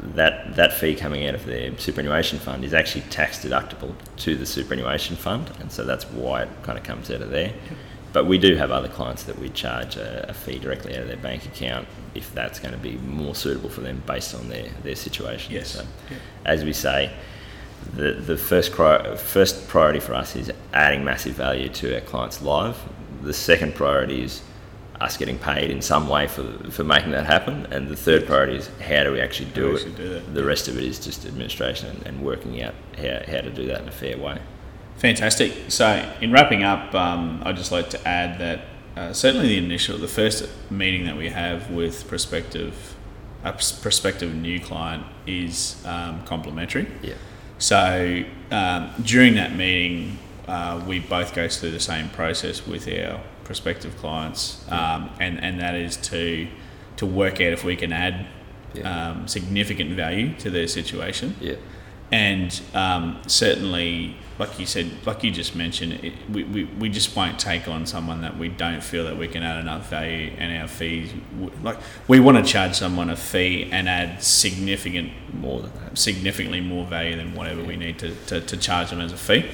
that 0.00 0.54
that 0.56 0.72
fee 0.72 0.94
coming 0.94 1.26
out 1.26 1.34
of 1.34 1.44
their 1.46 1.76
superannuation 1.78 2.38
fund 2.38 2.64
is 2.64 2.72
actually 2.72 3.02
tax 3.10 3.44
deductible 3.44 3.94
to 4.18 4.36
the 4.36 4.46
superannuation 4.46 5.16
fund, 5.16 5.50
and 5.60 5.70
so 5.72 5.84
that's 5.84 6.04
why 6.10 6.42
it 6.42 6.48
kind 6.62 6.78
of 6.78 6.84
comes 6.84 7.10
out 7.10 7.20
of 7.20 7.30
there. 7.30 7.52
But 8.12 8.24
we 8.26 8.38
do 8.38 8.56
have 8.56 8.70
other 8.70 8.88
clients 8.88 9.24
that 9.24 9.38
we 9.38 9.50
charge 9.50 9.96
a, 9.96 10.30
a 10.30 10.34
fee 10.34 10.58
directly 10.58 10.94
out 10.96 11.02
of 11.02 11.08
their 11.08 11.16
bank 11.18 11.44
account 11.44 11.86
if 12.14 12.32
that's 12.34 12.58
going 12.58 12.72
to 12.72 12.80
be 12.80 12.96
more 12.98 13.34
suitable 13.34 13.68
for 13.68 13.82
them 13.82 14.02
based 14.06 14.34
on 14.34 14.48
their, 14.48 14.68
their 14.82 14.96
situation. 14.96 15.52
Yes. 15.52 15.72
So, 15.72 15.84
Yeah. 16.10 16.16
as 16.46 16.64
we 16.64 16.72
say, 16.72 17.12
the, 17.94 18.12
the 18.14 18.36
first, 18.38 18.72
cri- 18.72 19.14
first 19.16 19.68
priority 19.68 20.00
for 20.00 20.14
us 20.14 20.36
is 20.36 20.50
adding 20.72 21.04
massive 21.04 21.34
value 21.34 21.68
to 21.68 21.94
our 21.96 22.00
clients' 22.00 22.40
live. 22.40 22.78
The 23.22 23.34
second 23.34 23.74
priority 23.74 24.22
is 24.22 24.42
us 25.00 25.16
getting 25.16 25.38
paid 25.38 25.70
in 25.70 25.80
some 25.80 26.08
way 26.08 26.26
for, 26.26 26.44
for 26.70 26.84
making 26.84 27.12
that 27.12 27.26
happen. 27.26 27.66
And 27.70 27.88
the 27.88 27.96
third 27.96 28.26
priority 28.26 28.56
is 28.56 28.68
how 28.80 29.04
do 29.04 29.12
we 29.12 29.20
actually 29.20 29.50
do 29.50 29.68
we 29.68 29.70
it? 29.70 29.74
actually 29.76 29.92
do 29.92 30.08
that, 30.08 30.34
The 30.34 30.44
rest 30.44 30.68
of 30.68 30.76
it 30.76 30.84
is 30.84 30.98
just 30.98 31.24
administration 31.24 31.88
and, 31.90 32.06
and 32.06 32.22
working 32.22 32.62
out 32.62 32.74
how, 32.96 33.20
how 33.26 33.40
to 33.40 33.50
do 33.50 33.66
that 33.66 33.82
in 33.82 33.88
a 33.88 33.92
fair 33.92 34.18
way. 34.18 34.40
Fantastic. 34.96 35.52
So, 35.68 36.12
in 36.20 36.32
wrapping 36.32 36.64
up, 36.64 36.92
um, 36.94 37.40
I'd 37.44 37.56
just 37.56 37.70
like 37.70 37.90
to 37.90 38.08
add 38.08 38.40
that 38.40 38.60
uh, 38.96 39.12
certainly 39.12 39.46
the 39.46 39.58
initial, 39.58 39.96
the 39.96 40.08
first 40.08 40.48
meeting 40.70 41.04
that 41.06 41.16
we 41.16 41.28
have 41.28 41.70
with 41.70 42.08
prospective, 42.08 42.96
a 43.44 43.52
prospective 43.52 44.34
new 44.34 44.58
client 44.58 45.04
is 45.24 45.80
um, 45.86 46.24
complimentary. 46.24 46.88
Yeah. 47.00 47.14
So 47.58 48.24
um, 48.50 48.90
during 49.02 49.36
that 49.36 49.54
meeting, 49.54 50.18
uh, 50.48 50.82
we 50.84 50.98
both 50.98 51.32
go 51.32 51.48
through 51.48 51.70
the 51.70 51.80
same 51.80 52.08
process 52.08 52.66
with 52.66 52.88
our 52.88 53.20
prospective 53.48 53.96
clients, 53.96 54.40
um, 54.70 55.10
and 55.18 55.42
and 55.42 55.58
that 55.60 55.74
is 55.74 55.96
to 56.12 56.46
to 56.96 57.06
work 57.06 57.34
out 57.44 57.52
if 57.58 57.64
we 57.64 57.74
can 57.76 57.92
add 57.92 58.26
Yeah. 58.74 58.82
um, 59.10 59.26
significant 59.26 59.90
value 59.96 60.34
to 60.42 60.50
their 60.50 60.68
situation. 60.68 61.34
Yeah. 61.40 61.54
And 62.10 62.50
um, 62.74 63.20
certainly, 63.26 64.16
like 64.38 64.58
you 64.60 64.66
said, 64.66 64.86
like 65.06 65.22
you 65.24 65.30
just 65.30 65.54
mentioned, 65.54 65.92
it, 66.02 66.12
we, 66.34 66.42
we, 66.44 66.64
we 66.82 66.88
just 66.88 67.14
won't 67.16 67.38
take 67.38 67.68
on 67.68 67.84
someone 67.86 68.20
that 68.22 68.34
we 68.38 68.48
don't 68.48 68.82
feel 68.82 69.04
that 69.04 69.16
we 69.18 69.28
can 69.28 69.42
add 69.42 69.58
enough 69.60 69.90
value 69.90 70.32
and 70.38 70.50
our 70.60 70.68
fees. 70.68 71.10
Like 71.62 71.78
we 72.08 72.18
want 72.20 72.36
to 72.38 72.44
charge 72.52 72.74
someone 72.74 73.10
a 73.10 73.16
fee 73.16 73.68
and 73.70 73.88
add 73.88 74.22
significant 74.22 75.12
More 75.34 75.60
than 75.62 75.72
that. 75.80 75.98
significantly 75.98 76.60
more 76.62 76.86
value 76.86 77.16
than 77.16 77.34
whatever 77.34 77.62
we 77.62 77.76
need 77.76 77.98
to, 77.98 78.14
to, 78.28 78.40
to 78.40 78.56
charge 78.56 78.88
them 78.90 79.00
as 79.00 79.12
a 79.12 79.16
fee. 79.18 79.44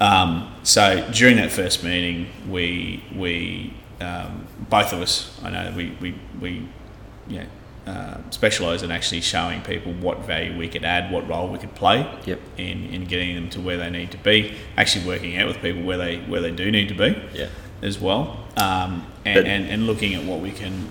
Um, 0.00 0.52
so 0.62 1.08
during 1.12 1.36
that 1.36 1.50
first 1.52 1.82
meeting, 1.82 2.26
we 2.48 3.02
we 3.14 3.72
um, 4.00 4.46
both 4.68 4.92
of 4.92 5.00
us, 5.00 5.38
I 5.42 5.50
know 5.50 5.72
we 5.76 5.96
we 6.00 6.14
we 6.40 6.68
you 7.28 7.38
know, 7.40 7.92
uh, 7.92 8.18
specialise 8.30 8.82
in 8.82 8.90
actually 8.90 9.20
showing 9.22 9.62
people 9.62 9.92
what 9.94 10.18
value 10.26 10.56
we 10.58 10.68
could 10.68 10.84
add, 10.84 11.10
what 11.10 11.26
role 11.28 11.48
we 11.48 11.58
could 11.58 11.74
play 11.74 12.06
Yep. 12.24 12.40
in, 12.58 12.84
in 12.86 13.04
getting 13.06 13.34
them 13.34 13.48
to 13.50 13.60
where 13.60 13.76
they 13.78 13.90
need 13.90 14.10
to 14.12 14.18
be. 14.18 14.54
Actually 14.76 15.06
working 15.06 15.36
out 15.38 15.46
with 15.48 15.58
people 15.60 15.82
where 15.82 15.96
they 15.98 16.18
where 16.18 16.40
they 16.40 16.50
do 16.50 16.70
need 16.70 16.88
to 16.88 16.94
be 16.94 17.16
Yeah. 17.34 17.48
as 17.82 17.98
well, 17.98 18.44
um, 18.56 19.06
and, 19.24 19.34
But- 19.34 19.46
and, 19.46 19.66
and 19.68 19.86
looking 19.86 20.14
at 20.14 20.24
what 20.24 20.40
we 20.40 20.50
can, 20.52 20.88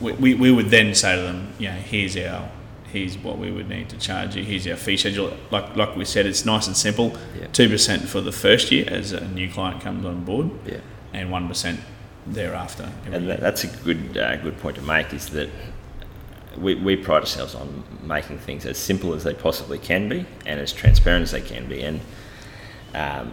we, 0.00 0.12
we, 0.12 0.34
we 0.34 0.50
would 0.50 0.70
then 0.70 0.94
say 0.94 1.14
to 1.16 1.22
them, 1.22 1.52
you 1.58 1.68
know, 1.68 1.74
here's 1.74 2.16
our, 2.16 2.48
here's 2.92 3.16
what 3.18 3.38
we 3.38 3.50
would 3.50 3.68
need 3.68 3.88
to 3.90 3.98
charge 3.98 4.36
you, 4.36 4.42
here's 4.44 4.66
our 4.66 4.76
fee 4.76 4.96
schedule. 4.96 5.32
Like 5.50 5.76
like 5.76 5.96
we 5.96 6.04
said, 6.04 6.26
it's 6.26 6.44
nice 6.44 6.66
and 6.66 6.76
simple. 6.76 7.16
Yeah. 7.38 7.46
Two 7.52 7.68
percent 7.68 8.08
for 8.08 8.20
the 8.20 8.32
first 8.32 8.70
year 8.72 8.84
as 8.88 9.12
a 9.12 9.26
new 9.28 9.50
client 9.50 9.80
comes 9.80 10.04
on 10.04 10.24
board, 10.24 10.50
Yeah. 10.66 10.80
and 11.12 11.30
one 11.30 11.48
percent 11.48 11.80
thereafter. 12.26 12.90
And 13.06 13.28
that, 13.28 13.40
that's 13.40 13.64
a 13.64 13.68
good 13.84 14.16
uh, 14.16 14.36
good 14.36 14.58
point 14.58 14.76
to 14.76 14.82
make. 14.82 15.12
Is 15.12 15.28
that 15.30 15.48
we, 16.56 16.74
we 16.74 16.96
pride 16.96 17.20
ourselves 17.20 17.54
on 17.54 17.84
making 18.02 18.38
things 18.38 18.66
as 18.66 18.78
simple 18.78 19.14
as 19.14 19.22
they 19.24 19.34
possibly 19.34 19.78
can 19.78 20.08
be 20.08 20.26
and 20.44 20.58
as 20.58 20.72
transparent 20.72 21.22
as 21.22 21.30
they 21.30 21.40
can 21.40 21.68
be. 21.68 21.82
And 21.82 22.00
um, 22.94 23.32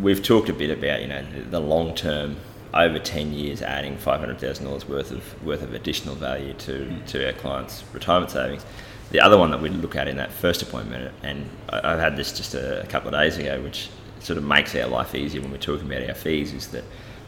we've 0.00 0.22
talked 0.22 0.48
a 0.48 0.52
bit 0.54 0.70
about 0.70 1.02
you 1.02 1.08
know 1.08 1.24
the, 1.34 1.40
the 1.42 1.60
long 1.60 1.94
term 1.94 2.36
over 2.74 2.98
10 2.98 3.32
years 3.32 3.62
adding 3.62 3.96
$500,000 3.96 4.88
worth 4.88 5.12
of 5.12 5.44
worth 5.44 5.62
of 5.62 5.74
additional 5.74 6.14
value 6.16 6.52
to, 6.54 6.92
to 7.06 7.26
our 7.26 7.32
clients' 7.32 7.84
retirement 7.92 8.32
savings. 8.32 8.66
The 9.10 9.20
other 9.20 9.38
one 9.38 9.52
that 9.52 9.62
we 9.62 9.68
look 9.68 9.94
at 9.94 10.08
in 10.08 10.16
that 10.16 10.32
first 10.32 10.60
appointment, 10.60 11.14
and 11.22 11.48
I, 11.68 11.90
have 11.90 12.00
had 12.00 12.16
this 12.16 12.36
just 12.36 12.54
a, 12.54 12.82
a, 12.82 12.86
couple 12.86 13.08
of 13.08 13.14
days 13.14 13.38
ago, 13.38 13.62
which 13.62 13.90
sort 14.18 14.38
of 14.38 14.44
makes 14.44 14.74
our 14.74 14.88
life 14.88 15.14
easier 15.14 15.40
when 15.40 15.52
we're 15.52 15.58
talking 15.58 15.86
about 15.86 16.08
our 16.08 16.14
fees, 16.14 16.52
is 16.52 16.68
that 16.68 16.82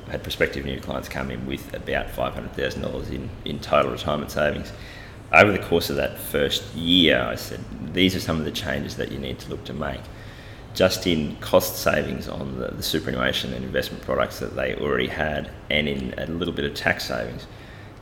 I 0.09 0.13
had 0.13 0.23
prospective 0.23 0.65
new 0.65 0.81
clients 0.81 1.09
come 1.09 1.31
in 1.31 1.47
with 1.47 1.73
about 1.75 2.09
$500,000 2.09 3.11
in, 3.13 3.31
in 3.45 3.61
total 3.61 3.93
retirement 3.93 4.33
savings. 4.33 4.73
Over 5.33 5.53
the 5.53 5.59
course 5.59 5.91
of 5.91 5.97
that 5.97 6.19
first 6.19 6.75
year, 6.75 7.21
I 7.21 7.35
said, 7.37 7.61
these 7.93 8.17
are 8.17 8.21
some 8.21 8.39
of 8.39 8.45
the 8.45 8.53
changes 8.53 8.97
that 8.97 9.13
you 9.13 9.19
need 9.19 9.39
to 9.41 9.51
look 9.51 9.65
to 9.65 9.73
make 9.73 10.01
just 10.77 11.07
in 11.07 11.35
cost 11.37 11.77
savings 11.77 12.29
on 12.29 12.59
the, 12.59 12.69
the, 12.69 12.83
superannuation 12.83 13.55
and 13.55 13.65
investment 13.65 14.05
products 14.05 14.39
that 14.41 14.55
they 14.55 14.77
already 14.77 15.07
had, 15.07 15.51
and 15.71 15.89
in 15.89 16.15
a 16.19 16.27
little 16.27 16.53
bit 16.53 16.67
of 16.67 16.75
tax 16.75 17.07
savings, 17.07 17.47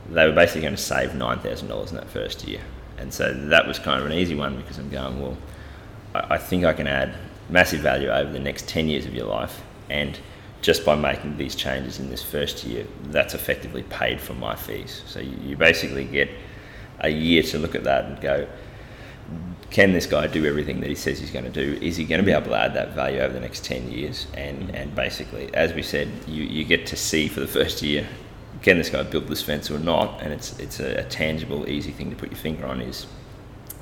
they 0.09 0.27
were 0.27 0.35
basically 0.35 0.61
going 0.61 0.75
to 0.75 0.81
save 0.81 1.11
$9,000 1.11 1.89
in 1.89 1.95
that 1.95 2.09
first 2.09 2.45
year. 2.45 2.59
And 2.97 3.13
so 3.13 3.33
that 3.33 3.65
was 3.65 3.79
kind 3.79 4.01
of 4.01 4.05
an 4.05 4.11
easy 4.11 4.35
one 4.35 4.57
because 4.57 4.77
I'm 4.77 4.89
going, 4.89 5.21
well, 5.21 5.37
I, 6.13 6.35
I 6.35 6.37
think 6.37 6.65
I 6.65 6.73
can 6.73 6.85
add 6.85 7.15
massive 7.49 7.79
value 7.79 8.09
over 8.09 8.31
the 8.31 8.39
next 8.39 8.67
10 8.67 8.89
years 8.89 9.05
of 9.05 9.15
your 9.15 9.27
life. 9.27 9.63
And 9.89 10.19
just 10.61 10.83
by 10.83 10.95
making 10.95 11.37
these 11.37 11.55
changes 11.55 11.99
in 11.99 12.09
this 12.09 12.21
first 12.21 12.65
year, 12.65 12.85
that's 13.05 13.33
effectively 13.33 13.83
paid 13.83 14.19
for 14.19 14.33
my 14.33 14.53
fees. 14.53 15.01
So 15.05 15.21
you, 15.21 15.37
you 15.41 15.55
basically 15.55 16.03
get 16.03 16.29
a 16.99 17.09
year 17.09 17.41
to 17.43 17.57
look 17.57 17.73
at 17.73 17.85
that 17.85 18.05
and 18.05 18.19
go, 18.19 18.47
can 19.71 19.93
this 19.93 20.05
guy 20.05 20.27
do 20.27 20.45
everything 20.45 20.79
that 20.81 20.89
he 20.89 20.95
says 20.95 21.19
he's 21.19 21.31
going 21.31 21.45
to 21.45 21.51
do? 21.51 21.77
Is 21.81 21.97
he 21.97 22.05
going 22.05 22.19
to 22.19 22.25
be 22.25 22.31
able 22.31 22.47
to 22.47 22.55
add 22.55 22.73
that 22.75 22.93
value 22.93 23.19
over 23.19 23.33
the 23.33 23.39
next 23.39 23.65
10 23.65 23.91
years? 23.91 24.27
And, 24.33 24.73
and 24.75 24.93
basically, 24.95 25.53
as 25.53 25.73
we 25.73 25.81
said, 25.81 26.09
you, 26.27 26.43
you 26.43 26.63
get 26.63 26.85
to 26.87 26.95
see 26.95 27.27
for 27.27 27.39
the 27.39 27.47
first 27.47 27.81
year, 27.81 28.07
can 28.61 28.77
this 28.77 28.89
guy 28.89 29.03
build 29.03 29.27
this 29.27 29.41
fence 29.41 29.69
or 29.69 29.79
not? 29.79 30.21
And 30.21 30.31
it's, 30.31 30.57
it's 30.59 30.79
a, 30.79 30.99
a 30.99 31.03
tangible, 31.03 31.67
easy 31.67 31.91
thing 31.91 32.09
to 32.09 32.15
put 32.15 32.31
your 32.31 32.39
finger 32.39 32.65
on 32.65 32.81
is, 32.81 33.07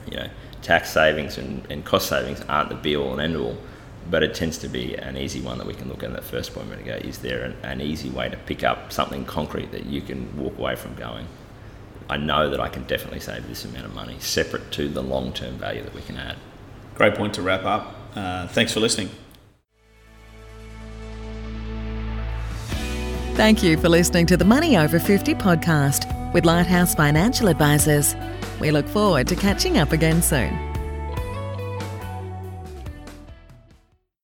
you 0.10 0.18
know, 0.18 0.30
tax 0.62 0.92
savings 0.92 1.38
and, 1.38 1.66
and 1.70 1.86
cost 1.86 2.08
savings 2.08 2.42
aren't 2.48 2.70
the 2.70 2.76
be 2.76 2.96
all 2.96 3.12
and 3.14 3.22
end 3.22 3.36
all, 3.36 3.58
but 4.10 4.24
it 4.24 4.34
tends 4.34 4.58
to 4.60 4.70
be 4.70 4.96
an 4.96 5.18
easy 5.18 5.42
one 5.42 5.58
that 5.58 5.68
we 5.68 5.74
can 5.74 5.90
look 5.90 6.04
at 6.04 6.12
that 6.14 6.24
first 6.24 6.54
point 6.54 6.72
and 6.72 6.86
go, 6.86 6.96
is 6.96 7.20
there 7.20 7.44
an, 7.44 7.56
an 7.64 7.82
easy 7.82 8.10
way 8.10 8.30
to 8.30 8.38
pick 8.38 8.64
up 8.64 8.92
something 8.92 9.26
concrete 9.26 9.72
that 9.72 9.86
you 9.86 10.02
can 10.02 10.36
walk 10.38 10.58
away 10.58 10.76
from 10.76 10.96
going? 10.96 11.28
I 12.14 12.18
know 12.18 12.48
that 12.48 12.60
I 12.60 12.70
can 12.70 12.84
definitely 12.84 13.20
save 13.20 13.48
this 13.48 13.66
amount 13.66 13.86
of 13.86 13.96
money, 13.96 14.18
separate 14.20 14.72
to 14.74 14.88
the 14.88 15.02
long 15.02 15.34
term 15.34 15.58
value 15.58 15.82
that 15.82 15.96
we 15.96 16.02
can 16.02 16.16
add. 16.16 16.36
Great 16.94 17.16
point 17.16 17.34
to 17.34 17.42
wrap 17.42 17.66
up. 17.66 17.96
Uh, 18.16 18.48
thanks 18.50 18.72
for 18.72 18.80
listening. 18.80 19.10
Thank 23.36 23.64
you 23.64 23.78
for 23.78 23.90
listening 23.90 24.28
to 24.28 24.38
the 24.38 24.46
Money 24.46 24.78
Over 24.78 25.00
50 25.00 25.34
podcast 25.34 26.34
with 26.34 26.46
Lighthouse 26.46 26.94
Financial 26.94 27.48
Advisors. 27.48 28.16
We 28.60 28.70
look 28.70 28.88
forward 28.88 29.28
to 29.30 29.36
catching 29.36 29.80
up 29.80 29.92
again 29.92 30.22
soon. 30.22 30.73